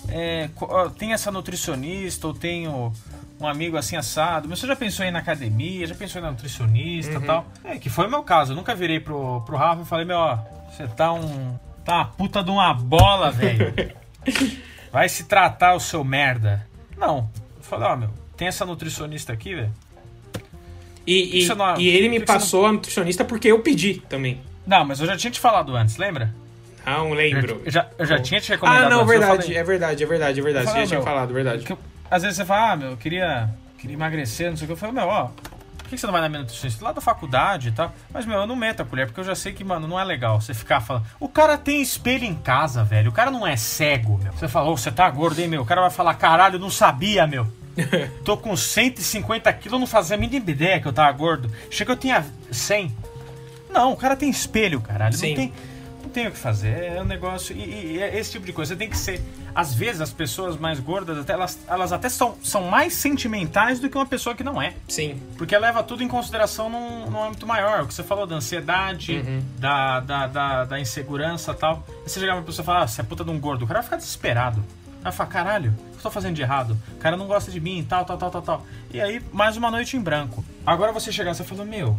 [0.09, 0.49] é,
[0.97, 2.93] tem essa nutricionista, ou tenho
[3.41, 4.49] um amigo assim assado.
[4.49, 7.23] Mas você já pensou em ir na academia, já pensou em ir na nutricionista Uhum.
[7.25, 7.47] e tal?
[7.65, 8.53] É, que foi o meu caso.
[8.53, 10.39] Eu nunca virei pro, pro Rafa e falei, meu, ó,
[10.71, 11.59] você tá um.
[11.85, 13.73] Tá uma puta de uma bola, velho.
[14.93, 16.67] Vai se tratar o seu merda.
[16.97, 17.29] Não.
[17.57, 19.73] Eu falei, ó, meu, tem essa nutricionista aqui, velho.
[21.07, 24.41] E, e, não- e ele me passou a nutricionista porque eu pedi também.
[24.67, 26.33] Não, mas eu já tinha te falado antes, lembra?
[26.87, 27.61] Não lembro.
[27.65, 30.41] Eu já, eu já tinha te recomendado Ah, não, verdade, falei- é verdade, é verdade,
[30.41, 30.65] é verdade.
[30.67, 31.65] Eu Você falei, já tinha falado, verdade.
[31.69, 31.79] eu-
[32.11, 34.73] às vezes você fala, ah, meu, eu queria, queria emagrecer, não sei o que.
[34.73, 35.31] Eu falei, meu, ó,
[35.97, 36.85] que você não vai na minha nutricionista?
[36.85, 37.93] Lá da faculdade e tal.
[38.13, 40.05] Mas, meu, eu não meto a colher, porque eu já sei que, mano, não é
[40.05, 41.05] legal você ficar falando.
[41.19, 43.11] O cara tem espelho em casa, velho.
[43.11, 44.33] O cara não é cego, meu.
[44.33, 45.63] Você falou, você tá gordo, hein, meu?
[45.63, 47.47] O cara vai falar, caralho, eu não sabia, meu.
[48.25, 51.51] Tô com 150 quilos, eu não fazia a mínima ideia que eu tava gordo.
[51.71, 52.95] Chega, eu tinha 100.
[53.71, 55.15] Não, o cara tem espelho, caralho.
[55.15, 55.29] Sim.
[55.29, 55.53] Não tem,
[56.13, 56.93] tem o que fazer.
[56.95, 57.57] É um negócio.
[57.57, 58.75] E, e é esse tipo de coisa.
[58.75, 59.21] Você tem que ser.
[59.55, 63.89] Às vezes, as pessoas mais gordas, até, elas, elas até são, são mais sentimentais do
[63.91, 64.75] que uma pessoa que não é.
[64.89, 67.83] Sim, Porque leva tudo em consideração num, num âmbito maior.
[67.83, 69.43] O que você falou da ansiedade, Uhum.
[69.59, 71.87] da, da, da, da insegurança e tal.
[72.07, 73.65] E você chegar pra pessoa e falar, ah, você é puta de um gordo.
[73.65, 74.65] O cara vai ficar desesperado.
[75.03, 76.79] Vai falar, caralho, o que eu tô fazendo de errado?
[76.95, 78.67] O cara não gosta de mim, tal, tal, tal, tal, tal.
[78.93, 80.45] E aí, mais uma noite em branco.
[80.65, 81.99] Agora você chegar e você falou, meu,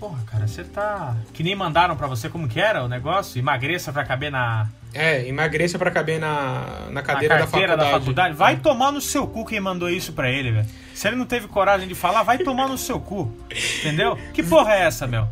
[0.00, 1.14] porra, cara, você tá.
[1.34, 3.38] Que nem mandaram pra você como que era o negócio?
[3.38, 7.92] Emagreça pra caber na, é, emagreça pra caber na, na na cadeira da carteira faculdade.
[7.92, 8.34] da faculdade.
[8.34, 10.66] Vai tomar no seu cu quem mandou isso pra ele, velho.
[10.94, 13.32] Se ele não teve coragem de falar, vai tomar no seu cu.
[13.80, 14.16] Entendeu?
[14.34, 15.28] Que porra é essa, meu?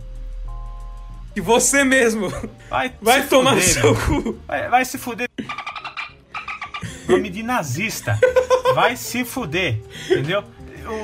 [1.34, 2.28] E você mesmo
[2.68, 4.22] Vai, vai se tomar no fuder, seu meu.
[4.32, 4.38] cu.
[4.46, 5.28] Vai, vai se fuder.
[7.08, 8.18] Nome de nazista.
[8.74, 9.80] Vai se fuder.
[10.10, 10.44] Entendeu?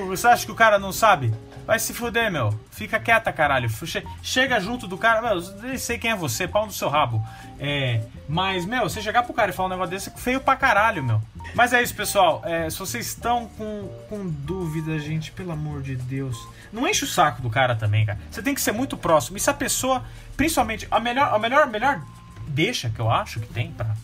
[0.09, 1.33] Você acha que o cara não sabe?
[1.67, 2.59] Vai se fuder, meu.
[2.71, 3.69] Fica quieta, caralho.
[3.71, 5.23] Che- Chega junto do cara.
[5.23, 7.25] Meu, eu nem sei quem é você, pau no seu rabo.
[7.59, 8.03] É.
[8.29, 11.03] Mas, meu, você chegar pro cara e falar um negócio desse é feio pra caralho,
[11.03, 11.23] meu.
[11.55, 12.43] Mas é isso, pessoal.
[12.45, 16.37] É, se vocês estão com, com dúvida, gente, pelo amor de Deus.
[16.73, 18.19] Não enche o saco do cara também, cara.
[18.31, 19.37] Você tem que ser muito próximo.
[19.37, 20.05] E se a pessoa,
[20.37, 22.03] principalmente, a melhor, a melhor, a melhor
[22.49, 23.95] deixa que eu acho que tem pra,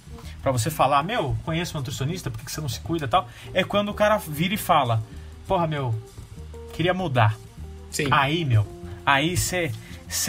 [0.43, 3.29] pra você falar, meu, conheço um nutricionista, por que você não se cuida e tal?
[3.53, 5.03] É quando o cara vira e fala,
[5.47, 5.95] porra, meu,
[6.73, 7.35] queria mudar.
[7.91, 8.09] Sim.
[8.11, 8.67] Aí, meu,
[9.05, 9.73] aí você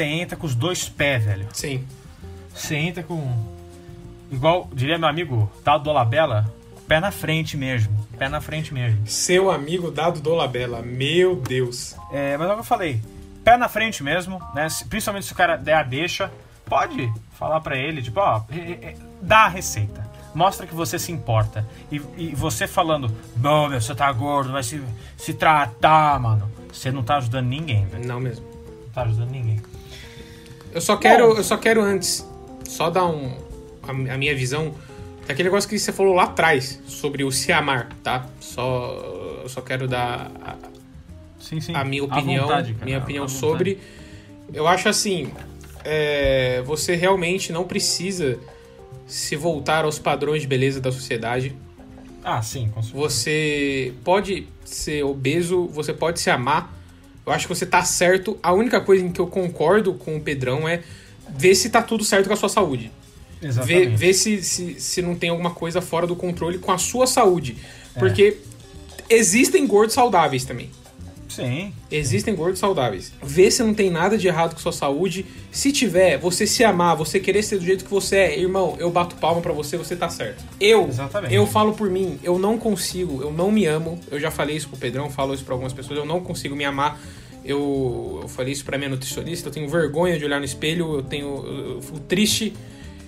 [0.04, 1.48] entra com os dois pés, velho.
[1.54, 1.86] Sim.
[2.54, 3.22] Você entra com.
[4.32, 6.52] Igual diria meu amigo Dado Dolabella,
[6.88, 8.06] pé na frente mesmo.
[8.18, 9.06] Pé na frente mesmo.
[9.08, 11.96] Seu amigo Dado Dolabella, meu Deus.
[12.12, 13.02] É, mas é o que eu falei.
[13.44, 14.68] Pé na frente mesmo, né?
[14.90, 16.32] Principalmente se o cara der a deixa,
[16.66, 20.10] pode falar pra ele, tipo, ó, é, é, dá a receita.
[20.34, 21.68] Mostra que você se importa.
[21.92, 24.82] E, e você falando, não, meu, você tá gordo, vai se,
[25.18, 26.50] se tratar, mano.
[26.72, 28.08] Você não tá ajudando ninguém, velho.
[28.08, 28.46] Não mesmo.
[28.46, 29.62] Não tá ajudando ninguém.
[30.74, 32.26] Eu só quero, eu só quero antes
[32.68, 33.38] só dar um
[33.84, 34.74] a, a minha visão
[35.28, 38.26] daquele negócio que você falou lá atrás sobre o se amar, tá?
[38.40, 40.56] Só eu só quero dar a,
[41.40, 41.74] Sim, sim.
[41.76, 43.80] a minha opinião, vontade, cara, minha opinião sobre.
[44.54, 45.32] Eu acho assim,
[45.84, 48.40] é, você realmente não precisa
[49.08, 51.56] se voltar aos padrões de beleza da sociedade.
[52.24, 53.04] Ah, sim, com certeza.
[53.04, 56.74] Você pode ser obeso, você pode se amar.
[57.26, 58.38] Eu acho que você tá certo.
[58.42, 60.82] A única coisa em que eu concordo com o Pedrão é
[61.30, 62.92] ver se tá tudo certo com a sua saúde.
[63.42, 63.96] Exatamente.
[63.96, 67.58] ver se, se, se não tem alguma coisa fora do controle com a sua saúde.
[67.96, 68.00] É.
[68.00, 68.38] Porque
[69.10, 70.70] existem gordos saudáveis também.
[71.36, 71.74] Sim.
[71.90, 73.14] Existem gordos saudáveis.
[73.24, 75.26] Vê se não tem nada de errado com sua saúde.
[75.52, 78.90] Se tiver, você se amar, você querer ser do jeito que você é, irmão, eu
[78.92, 80.44] bato palma pra você, você tá certo.
[80.60, 81.34] Eu, Exatamente.
[81.34, 84.00] eu falo por mim, eu não consigo, eu não me amo.
[84.10, 86.66] Eu já falei isso pro Pedrão, falo isso pra algumas pessoas, eu não consigo me
[86.66, 87.00] amar.
[87.44, 91.04] Eu, eu falei isso pra minha nutricionista, eu tenho vergonha de olhar no espelho, eu
[91.04, 92.54] tenho eu, eu fico triste.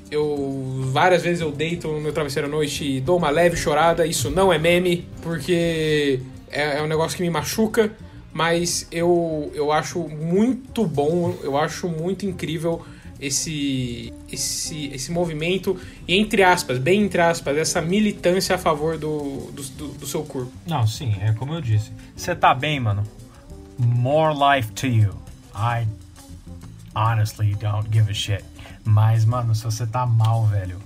[0.09, 4.05] Eu várias vezes eu deito no meu travesseiro à noite e dou uma leve chorada.
[4.05, 6.19] Isso não é meme, porque
[6.51, 7.91] é, é um negócio que me machuca.
[8.33, 12.83] Mas eu, eu acho muito bom, eu acho muito incrível
[13.19, 19.51] esse, esse, esse movimento, e entre aspas, bem entre aspas, essa militância a favor do,
[19.51, 20.51] do, do, seu corpo.
[20.65, 21.91] Não, sim, é como eu disse.
[22.15, 23.03] Você tá bem, mano.
[23.77, 25.15] More life to you.
[25.55, 25.87] I
[26.95, 28.43] honestly don't give a shit.
[28.83, 30.77] Mas, mano, se você tá mal, velho,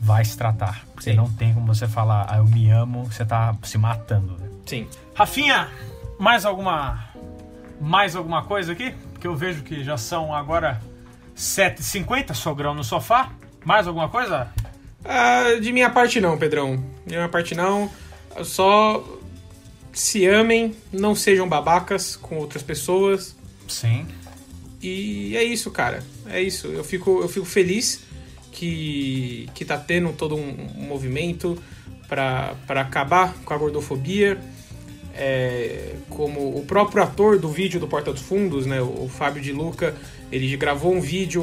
[0.00, 0.86] vai se tratar.
[0.94, 1.16] Porque Sim.
[1.16, 4.36] não tem como você falar, ah, eu me amo, você tá se matando.
[4.64, 4.88] Sim.
[5.14, 5.68] Rafinha,
[6.18, 7.04] mais alguma.
[7.80, 8.94] Mais alguma coisa aqui?
[9.20, 10.80] Que eu vejo que já são agora
[11.36, 13.30] 7h50, sogrão no sofá.
[13.64, 14.50] Mais alguma coisa?
[15.04, 16.76] Ah, de minha parte não, Pedrão.
[17.06, 17.90] De minha parte não.
[18.42, 19.04] Só
[19.92, 23.36] se amem, não sejam babacas com outras pessoas.
[23.68, 24.06] Sim.
[24.82, 26.02] E é isso, cara.
[26.28, 26.66] É isso.
[26.68, 28.04] Eu fico, eu fico feliz
[28.52, 31.60] que, que tá tendo todo um, um movimento
[32.08, 34.38] para acabar com a gordofobia.
[35.18, 39.50] É, como o próprio ator do vídeo do Porta dos Fundos, né, o Fábio de
[39.50, 39.94] Luca,
[40.30, 41.42] ele gravou um vídeo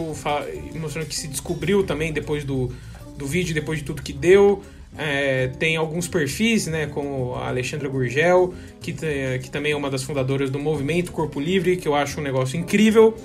[0.79, 2.71] mostrando que se descobriu também depois do,
[3.17, 4.61] do vídeo, depois de tudo que deu.
[4.95, 8.93] É, tem alguns perfis, né, como a Alexandra Gurgel, que,
[9.41, 12.59] que também é uma das fundadoras do movimento Corpo Livre, que eu acho um negócio
[12.59, 13.17] incrível.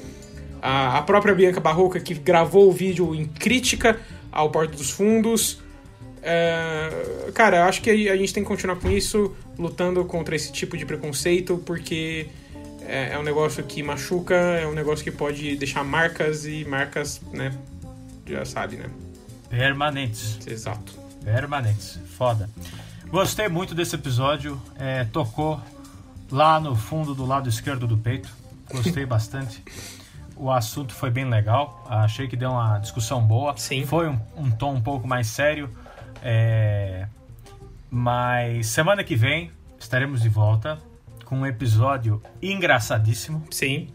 [0.63, 4.01] A, a própria Bianca Barroca, que gravou o vídeo em crítica
[4.33, 5.61] ao Porta dos Fundos.
[6.23, 10.53] É, cara, eu acho que a gente tem que continuar com isso, lutando contra esse
[10.53, 12.29] tipo de preconceito, porque
[12.89, 17.21] é, é um negócio que machuca, é um negócio que pode deixar marcas e marcas,
[17.33, 17.53] né?
[18.27, 18.87] Já sabe, né?
[19.49, 20.39] Permanentes.
[20.47, 20.93] Exato.
[21.25, 21.99] Permanentes.
[22.17, 22.49] Foda.
[23.09, 24.61] Gostei muito desse episódio.
[24.79, 25.61] É, tocou
[26.31, 28.29] lá no fundo do lado esquerdo do peito.
[28.71, 29.63] Gostei bastante.
[30.37, 31.85] O assunto foi bem legal.
[31.89, 33.57] Achei que deu uma discussão boa.
[33.57, 33.85] Sim.
[33.87, 35.71] Foi um, um tom um pouco mais sério.
[36.23, 37.07] É,
[37.91, 40.79] Mas semana que vem estaremos de volta
[41.25, 43.45] com um episódio engraçadíssimo.
[43.51, 43.89] Sim.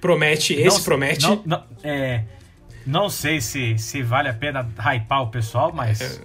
[0.00, 1.22] Promete, esse Não- promete.
[1.22, 2.24] Não, não- é,
[2.86, 6.20] não sei se, se vale a pena hypar o pessoal, mas.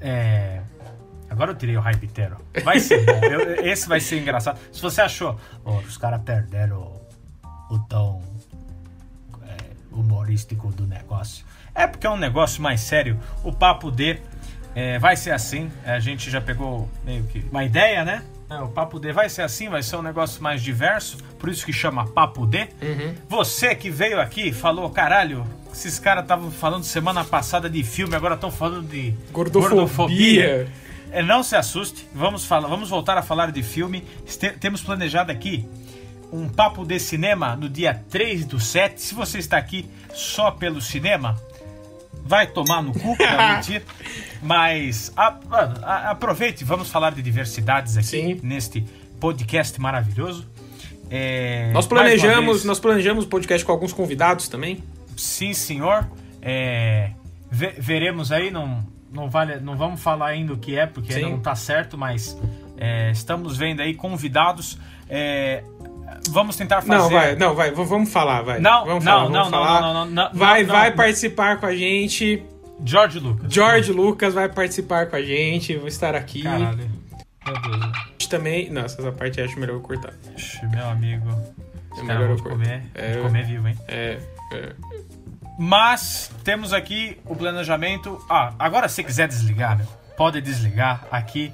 [0.00, 0.62] É,
[1.28, 2.36] agora eu tirei o hype inteiro.
[2.64, 3.20] Vai ser bom.
[3.26, 4.58] Eu- esse vai ser engraçado.
[4.72, 6.78] Se você achou, "Oh, os caras perderam
[7.70, 8.22] o, o tom
[9.42, 9.56] é,
[9.92, 11.44] humorístico do negócio.
[11.82, 13.18] É porque é um negócio mais sério.
[13.42, 14.18] O papo D
[14.74, 15.70] é, vai ser assim.
[15.84, 18.22] A gente já pegou meio que uma ideia, né?
[18.50, 21.64] É, O papo D vai ser assim, vai ser um negócio mais diverso, por isso
[21.64, 22.68] que chama Papo D.
[23.28, 28.34] Você que veio aqui falou, caralho, esses caras estavam falando semana passada de filme, agora
[28.34, 29.14] estão falando de
[29.86, 30.68] Gordofobia.
[31.12, 34.04] É, não se assuste, vamos, falar, vamos voltar a falar de filme.
[34.26, 35.64] Este- temos planejado aqui
[36.32, 39.00] um papo de cinema no dia 3 do 7.
[39.00, 41.36] Se você está aqui só pelo cinema,
[42.24, 43.82] vai tomar no cu, não mentir.
[44.42, 48.40] Mas a- a- aproveite, vamos falar de diversidades aqui Sim.
[48.42, 48.82] neste
[49.18, 50.48] podcast maravilhoso.
[51.10, 54.82] É, Nós planejamos, nós planejamos podcast com alguns convidados também.
[55.16, 56.08] Sim, senhor.
[56.40, 57.10] É,
[57.50, 61.18] ve- veremos aí, não, não, vale, não vamos falar ainda o que é, porque Sim.
[61.18, 62.38] ainda não tá certo, mas
[62.78, 64.78] é, estamos vendo aí convidados.
[65.08, 65.64] É,
[66.30, 67.02] vamos tentar fazer.
[67.02, 68.58] Não, vai, não, vai, vamos falar, vai.
[68.60, 69.80] Não, vamos não, falar, não, vamos não, falar.
[69.80, 70.96] não, não, não, Vai, não, vai não.
[70.96, 72.42] participar com a gente.
[72.84, 73.52] George Lucas.
[73.52, 76.42] George Lucas vai participar com a gente, vou estar aqui.
[76.42, 76.78] Caralho.
[77.46, 78.26] Meu Deus.
[78.28, 78.70] Também.
[78.70, 80.12] Nossa, essa parte eu acho melhor eu cortar.
[80.36, 81.28] Ixi, Meu amigo.
[81.98, 82.50] É melhor eu cortar.
[82.50, 83.76] comer, É, comer vivo, hein?
[83.88, 84.18] É.
[84.52, 84.72] é.
[85.58, 88.24] Mas temos aqui o planejamento.
[88.30, 89.86] Ah, agora se quiser desligar, meu,
[90.16, 91.52] pode desligar aqui.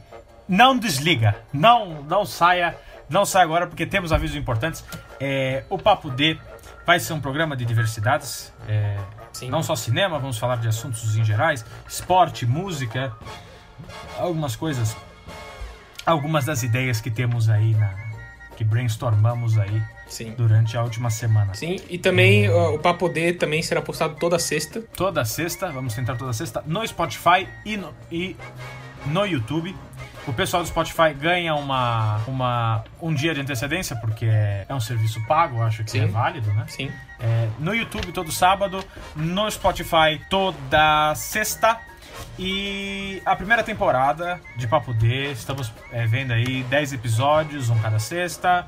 [0.49, 2.77] Não desliga, não, não saia,
[3.09, 4.85] não saia agora porque temos avisos importantes.
[5.21, 6.39] É, o Papo D
[6.87, 8.53] vai ser um programa de diversidades.
[8.69, 8.97] é,
[9.51, 13.13] não só cinema, vamos falar de assuntos em gerais, esporte, música,
[14.19, 14.97] algumas coisas,
[16.07, 18.07] algumas das ideias que temos aí na
[18.57, 20.33] que brainstormamos aí Sim.
[20.37, 21.55] durante a última semana.
[21.55, 24.81] Sim, e também ó, o Papo D também será postado toda sexta.
[24.97, 28.35] toda sexta, vamos tentar toda sexta, no Spotify e no, e
[29.07, 29.77] no YouTube.
[30.27, 34.81] O pessoal do Spotify ganha uma, uma, um dia de antecedência, porque é, é um
[34.81, 36.01] serviço pago, eu acho que Sim.
[36.01, 36.65] é válido, né?
[36.67, 36.91] Sim.
[37.21, 41.79] É, no YouTube todo sábado, no Spotify toda sexta.
[42.39, 47.99] E a primeira temporada de Papo D, estamos é, vendo aí 10 episódios, um cada
[47.99, 48.67] sexta.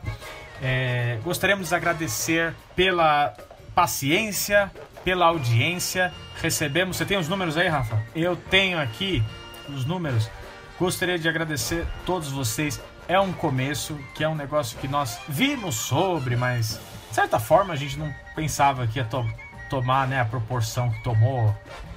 [0.62, 3.34] É, gostaríamos de agradecer pela
[3.74, 4.70] paciência,
[5.04, 6.12] pela audiência.
[6.40, 6.96] Recebemos.
[6.96, 8.00] Você tem os números aí, Rafa?
[8.14, 9.22] Eu tenho aqui
[9.68, 10.30] os números.
[10.78, 12.80] Gostaria de agradecer a todos vocês.
[13.08, 17.72] É um começo, que é um negócio que nós vimos sobre, mas de certa forma
[17.72, 19.26] a gente não pensava que ia to-
[19.70, 21.56] tomar né, a proporção que tomou,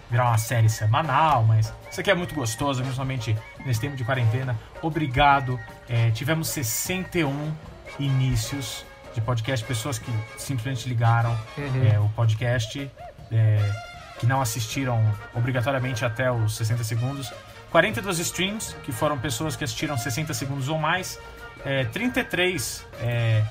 [0.09, 4.57] virar uma série semanal, mas isso aqui é muito gostoso, principalmente nesse tempo de quarentena.
[4.81, 5.59] Obrigado.
[5.87, 7.53] É, tivemos 61
[7.99, 12.89] inícios de podcast, pessoas que simplesmente ligaram é, o podcast,
[13.31, 13.71] é,
[14.17, 15.03] que não assistiram
[15.35, 17.31] obrigatoriamente até os 60 segundos.
[17.71, 21.19] 42 streams, que foram pessoas que assistiram 60 segundos ou mais.
[21.65, 23.43] É, 33 é,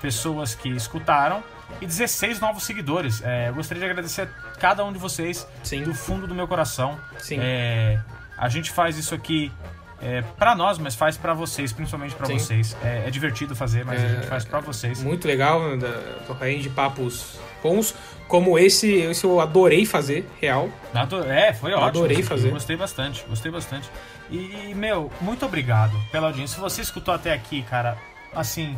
[0.00, 1.42] pessoas que escutaram.
[1.80, 3.20] E 16 novos seguidores.
[3.24, 5.82] É, eu gostaria de agradecer a cada um de vocês Sim.
[5.82, 6.96] do fundo do meu coração.
[7.18, 7.38] Sim.
[7.40, 7.98] É,
[8.38, 9.50] a gente faz isso aqui
[10.00, 12.76] é, para nós, mas faz para vocês, principalmente para vocês.
[12.84, 15.02] É, é divertido fazer, mas a É, gente faz para vocês.
[15.02, 17.36] Muito legal, né, da- de papos
[17.66, 17.94] bons.
[18.28, 20.68] Como esse, esse eu adorei fazer, real.
[21.28, 21.86] É, foi ótimo.
[21.86, 22.50] adorei fazer.
[22.50, 23.88] Gostei bastante, gostei bastante.
[24.30, 26.56] E, meu, muito obrigado pela audiência.
[26.56, 27.96] Se você escutou até aqui, cara,
[28.34, 28.76] assim,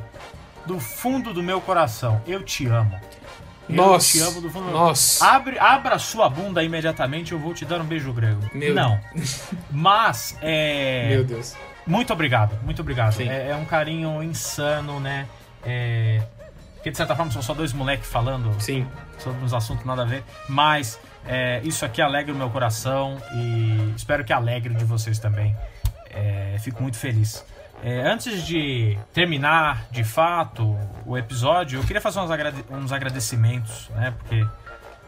[0.67, 2.99] do fundo do meu coração, eu te amo.
[3.69, 5.27] Eu Nossa, te amo do fundo do nossa.
[5.27, 8.41] Abre, abra sua bunda imediatamente, eu vou te dar um beijo grego.
[8.55, 8.99] Meu Não.
[9.71, 11.09] Mas, é.
[11.11, 11.55] Meu Deus.
[11.87, 13.21] Muito obrigado, muito obrigado.
[13.21, 15.27] É, é um carinho insano, né?
[15.65, 16.23] É.
[16.89, 18.87] Porque de certa forma são só dois moleques falando Sim.
[19.19, 20.25] sobre uns assuntos nada a ver.
[20.49, 25.55] Mas é, isso aqui alegra o meu coração e espero que alegre de vocês também.
[26.11, 27.45] É, fico muito feliz.
[27.83, 33.91] É, antes de terminar de fato o episódio, eu queria fazer uns, agrade- uns agradecimentos,
[33.91, 34.15] né?
[34.19, 34.47] Porque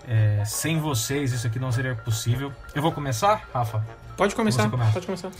[0.06, 2.52] é, sem vocês isso aqui não seria possível.
[2.74, 3.82] Eu vou começar, Rafa?
[4.18, 5.30] Pode começar, pode começar.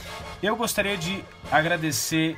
[0.41, 2.35] Eu gostaria de agradecer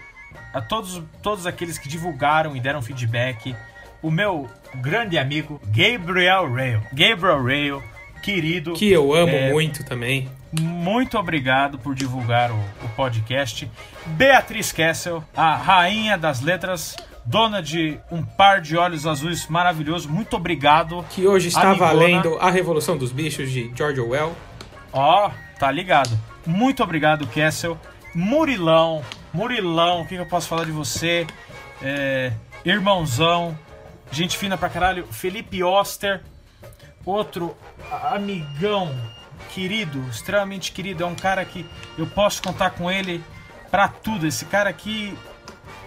[0.53, 3.55] a todos, todos aqueles que divulgaram e deram feedback.
[4.03, 6.81] O meu grande amigo Gabriel Rail.
[6.91, 7.83] Gabriel Rail,
[8.21, 8.73] querido.
[8.73, 10.29] Que eu amo É, muito também.
[10.59, 13.67] Muito obrigado por divulgar o, o podcast.
[14.05, 16.95] Beatriz Kessel, a rainha das letras,
[17.25, 20.09] dona de um par de olhos azuis maravilhoso.
[20.09, 21.03] Muito obrigado.
[21.09, 21.93] Que hoje está Amigona.
[21.93, 24.35] valendo A Revolução dos Bichos de George Orwell.
[24.91, 26.11] Ó, tá ligado.
[26.45, 27.79] Muito obrigado, Kessel.
[28.13, 29.01] Murilão,
[29.33, 31.25] Murilão, o que, que eu posso falar de você?
[31.81, 32.31] É,
[32.63, 33.57] irmãozão,
[34.13, 35.05] gente fina pra caralho.
[35.11, 36.21] Felipe Oster,
[37.05, 37.55] outro
[38.11, 38.93] amigão
[39.53, 41.03] querido, extremamente querido.
[41.03, 41.65] É um cara que
[41.97, 43.23] eu posso contar com ele
[43.69, 44.25] pra tudo.
[44.27, 45.17] Esse cara aqui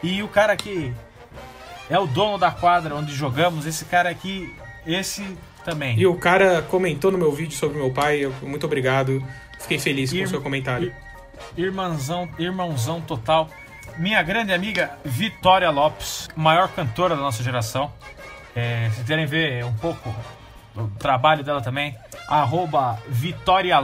[0.03, 0.93] e o cara que
[1.89, 3.67] é o dono da quadra onde jogamos.
[3.67, 4.55] Esse cara aqui,
[4.87, 5.99] esse também.
[5.99, 8.25] E o cara comentou no meu vídeo sobre meu pai.
[8.25, 9.23] eu- muito obrigado.
[9.61, 10.89] Fiquei feliz com o seu comentário.
[11.57, 13.49] ir- Irmãozão, irmãozão total.
[13.99, 17.93] Minha grande amiga Vitória Lopes, maior cantora da nossa geração.
[18.57, 20.13] É, se quiserem ver um pouco
[20.75, 21.95] o trabalho dela também,
[22.27, 23.79] arroba Vitória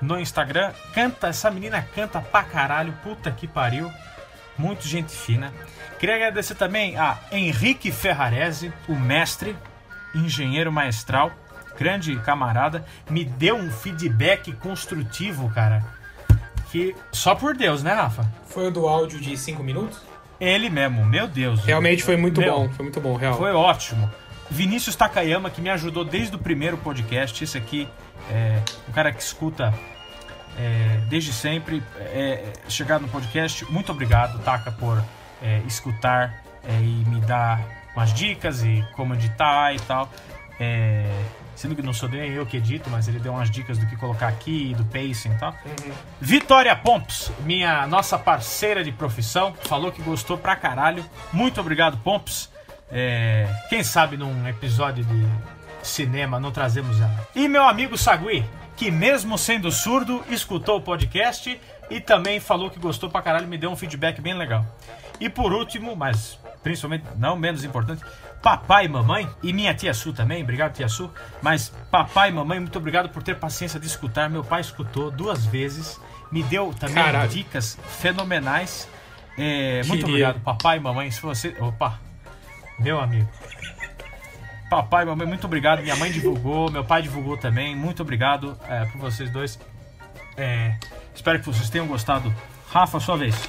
[0.00, 0.72] no Instagram.
[0.94, 3.92] Canta, essa menina canta pra caralho, puta que pariu.
[4.56, 5.52] Muito gente fina.
[5.98, 9.54] Queria agradecer também a Henrique Ferrarese, o mestre,
[10.14, 11.30] engenheiro maestral,
[11.78, 15.84] grande camarada, me deu um feedback construtivo, cara.
[16.70, 18.26] Que só por Deus, né, Rafa?
[18.46, 20.00] Foi o do áudio de 5 minutos?
[20.40, 21.64] Ele mesmo, meu Deus.
[21.64, 22.68] Realmente foi muito Meu, bom.
[22.70, 23.36] Foi muito bom, real.
[23.36, 24.10] Foi ótimo.
[24.50, 27.42] Vinícius Takayama, que me ajudou desde o primeiro podcast.
[27.42, 27.88] Esse aqui
[28.30, 29.74] é um cara que escuta
[30.58, 33.64] é, desde sempre, é, chegar no podcast.
[33.70, 35.02] Muito obrigado, Taka, por
[35.42, 37.60] é, escutar é, e me dar
[37.94, 40.10] umas dicas e como editar e tal.
[41.56, 43.96] Sendo que não sou nem eu que edito, mas ele deu umas dicas do que
[43.96, 45.52] colocar aqui, do pacing e tal.
[45.64, 45.92] Uhum.
[46.20, 51.04] Vitória Pomps, minha nossa parceira de profissão, falou que gostou pra caralho.
[51.32, 52.50] Muito obrigado, Pomps.
[52.90, 55.26] É, quem sabe num episódio de
[55.82, 57.28] cinema não trazemos ela.
[57.34, 58.44] E meu amigo Sagui,
[58.76, 63.56] que mesmo sendo surdo, escutou o podcast e também falou que gostou pra caralho, me
[63.56, 64.64] deu um feedback bem legal.
[65.18, 68.02] E por último, mas principalmente não menos importante,
[68.42, 71.10] papai e mamãe, e minha tia Su também, obrigado tia Su,
[71.42, 74.30] mas papai e mamãe, muito obrigado por ter paciência de escutar.
[74.30, 77.28] Meu pai escutou duas vezes, me deu também Caralho.
[77.28, 78.88] dicas fenomenais.
[79.38, 81.10] É, muito obrigado, papai e mamãe.
[81.10, 81.54] Se você.
[81.60, 82.00] Opa!
[82.78, 83.28] Meu amigo.
[84.68, 85.82] Papai e mamãe, muito obrigado.
[85.82, 87.76] Minha mãe divulgou, meu pai divulgou também.
[87.76, 89.58] Muito obrigado é, por vocês dois.
[90.36, 90.76] É,
[91.14, 92.32] espero que vocês tenham gostado.
[92.70, 93.48] Rafa, sua vez.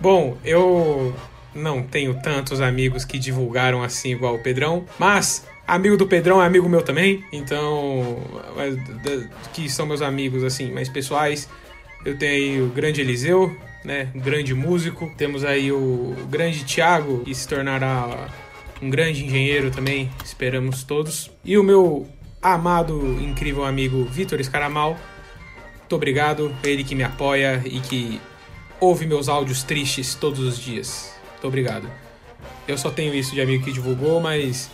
[0.00, 1.14] Bom, eu
[1.54, 6.46] não tenho tantos amigos que divulgaram assim igual o Pedrão, mas amigo do Pedrão é
[6.46, 8.18] amigo meu também, então
[9.02, 11.48] da- que são meus amigos assim mais pessoais.
[12.04, 15.12] Eu tenho aí o grande Eliseu, né, um grande músico.
[15.16, 18.28] Temos aí o grande Thiago, que se tornará
[18.80, 21.30] um grande engenheiro também, esperamos todos.
[21.44, 22.08] E o meu
[22.40, 24.98] amado, incrível amigo Vitor Escaramal.
[25.78, 28.20] Muito obrigado, ele que me apoia e que
[28.80, 31.11] ouve meus áudios tristes todos os dias.
[31.42, 31.90] Muito obrigado.
[32.68, 34.70] Eu só tenho isso de amigo que divulgou, mas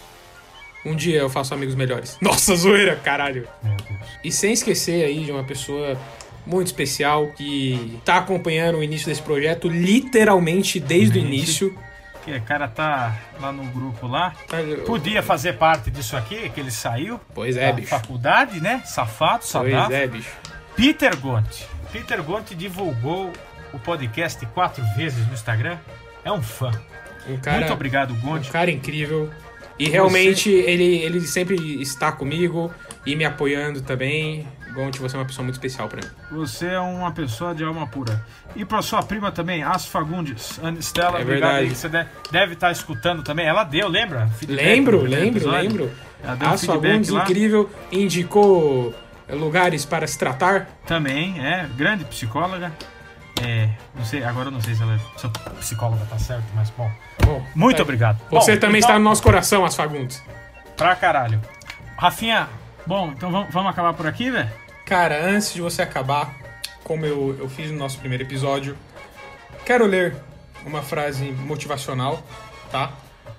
[0.84, 2.18] um dia eu faço amigos melhores.
[2.20, 3.48] Nossa, zoeira, caralho.
[3.62, 4.00] Meu Deus.
[4.22, 5.98] E sem esquecer aí de uma pessoa
[6.46, 11.74] muito especial que tá acompanhando o início desse projeto literalmente desde o início.
[12.22, 14.34] Que o cara tá lá no grupo lá.
[14.46, 17.88] Tá, Podia fazer parte disso aqui, que ele saiu Pois é, bicho.
[17.88, 18.82] faculdade, né?
[18.84, 20.36] Safado, Pois é, bicho.
[20.76, 21.64] Peter Gonti.
[21.90, 23.32] Peter Gonti divulgou
[23.72, 25.78] o podcast quatro vezes no Instagram.
[26.28, 26.70] É um fã.
[27.28, 28.50] Um cara, Muito obrigado, um Gonti.
[28.50, 29.30] cara incrível.
[29.78, 32.72] E realmente ele, ele sempre está comigo
[33.06, 34.46] e me apoiando também.
[34.74, 36.10] Gonte, você é uma pessoa muito especial pra mim.
[36.32, 38.24] Você é uma pessoa de alma pura.
[38.56, 40.58] E pra sua prima também, As Fagundes.
[40.62, 41.66] Ana Estela, É obrigado.
[41.68, 43.46] Você de- deve estar escutando também.
[43.46, 44.26] Ela deu, lembra?
[44.38, 45.60] Feedback Lembro, lembro, episódio.
[45.68, 45.90] lembro.
[46.22, 47.22] Ela deu um As feedback Fagundes, lá.
[47.22, 48.94] incrível, indicou
[49.30, 50.66] lugares para se tratar.
[50.86, 51.68] Também, é.
[51.76, 52.72] Grande psicóloga.
[53.44, 55.30] É, não sei, agora eu não sei se ela é se a
[55.60, 56.90] psicóloga tá certo, mas bom.
[57.24, 57.82] Bom, Muito tá.
[57.82, 58.18] obrigado.
[58.30, 60.22] Você Bom, também então- está no nosso coração, As Fagundes.
[60.76, 61.40] Pra caralho.
[61.96, 62.48] Rafinha,
[62.86, 64.50] bom, então vamos, vamos acabar por aqui, velho?
[64.86, 66.34] Cara, antes de você acabar,
[66.84, 68.76] como eu, eu fiz no nosso primeiro episódio,
[69.66, 70.16] quero ler
[70.64, 72.22] uma frase motivacional,
[72.70, 72.92] tá?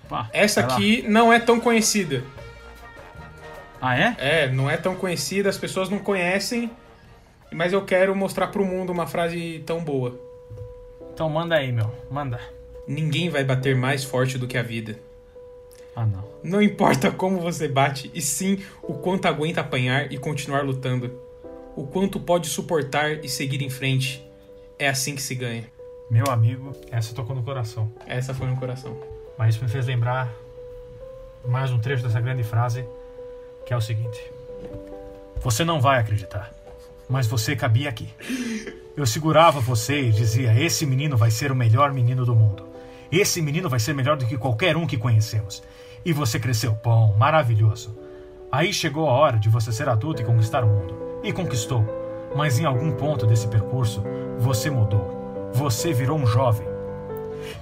[0.07, 0.75] Pá, Essa vai lá.
[0.75, 2.23] aqui não é tão conhecida.
[3.81, 4.15] Ah, é?
[4.17, 6.69] É, não é tão conhecida, as pessoas não conhecem,
[7.51, 10.19] mas eu quero mostrar pro mundo uma frase tão boa.
[11.13, 11.91] Então manda aí, meu.
[12.09, 12.39] Manda.
[12.87, 14.97] Ninguém vai bater mais forte do que a vida.
[15.95, 16.23] Ah, não.
[16.43, 21.11] Não importa como você bate, e sim o quanto aguenta apanhar e continuar lutando.
[21.75, 24.25] O quanto pode suportar e seguir em frente.
[24.77, 25.65] É assim que se ganha.
[26.09, 27.91] Meu amigo, essa tocou no coração.
[28.07, 28.97] Essa foi no coração.
[29.37, 30.33] Mas isso me fez lembrar
[31.45, 32.85] mais um trecho dessa grande frase,
[33.65, 34.19] que é o seguinte:
[35.41, 36.51] Você não vai acreditar,
[37.09, 38.07] mas você cabia aqui.
[38.95, 42.67] Eu segurava você e dizia: Esse menino vai ser o melhor menino do mundo.
[43.11, 45.63] Esse menino vai ser melhor do que qualquer um que conhecemos.
[46.05, 47.97] E você cresceu bom, maravilhoso.
[48.51, 50.95] Aí chegou a hora de você ser adulto e conquistar o mundo.
[51.23, 51.83] E conquistou.
[52.35, 54.03] Mas em algum ponto desse percurso,
[54.37, 55.49] você mudou.
[55.53, 56.69] Você virou um jovem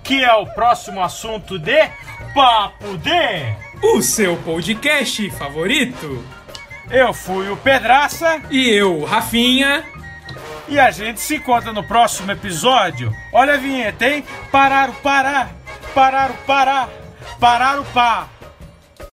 [0.04, 1.90] que é o próximo assunto de
[2.34, 3.56] Papo de.
[3.82, 6.37] O seu podcast favorito?
[6.90, 9.84] Eu fui o Pedraça E eu, Rafinha.
[10.68, 13.12] e a gente se encontra no próximo episódio.
[13.34, 14.24] Olha a vinheta, hein?
[14.52, 15.50] Parar o parar,
[15.94, 16.90] parar o parar,
[17.40, 18.28] parar o pá.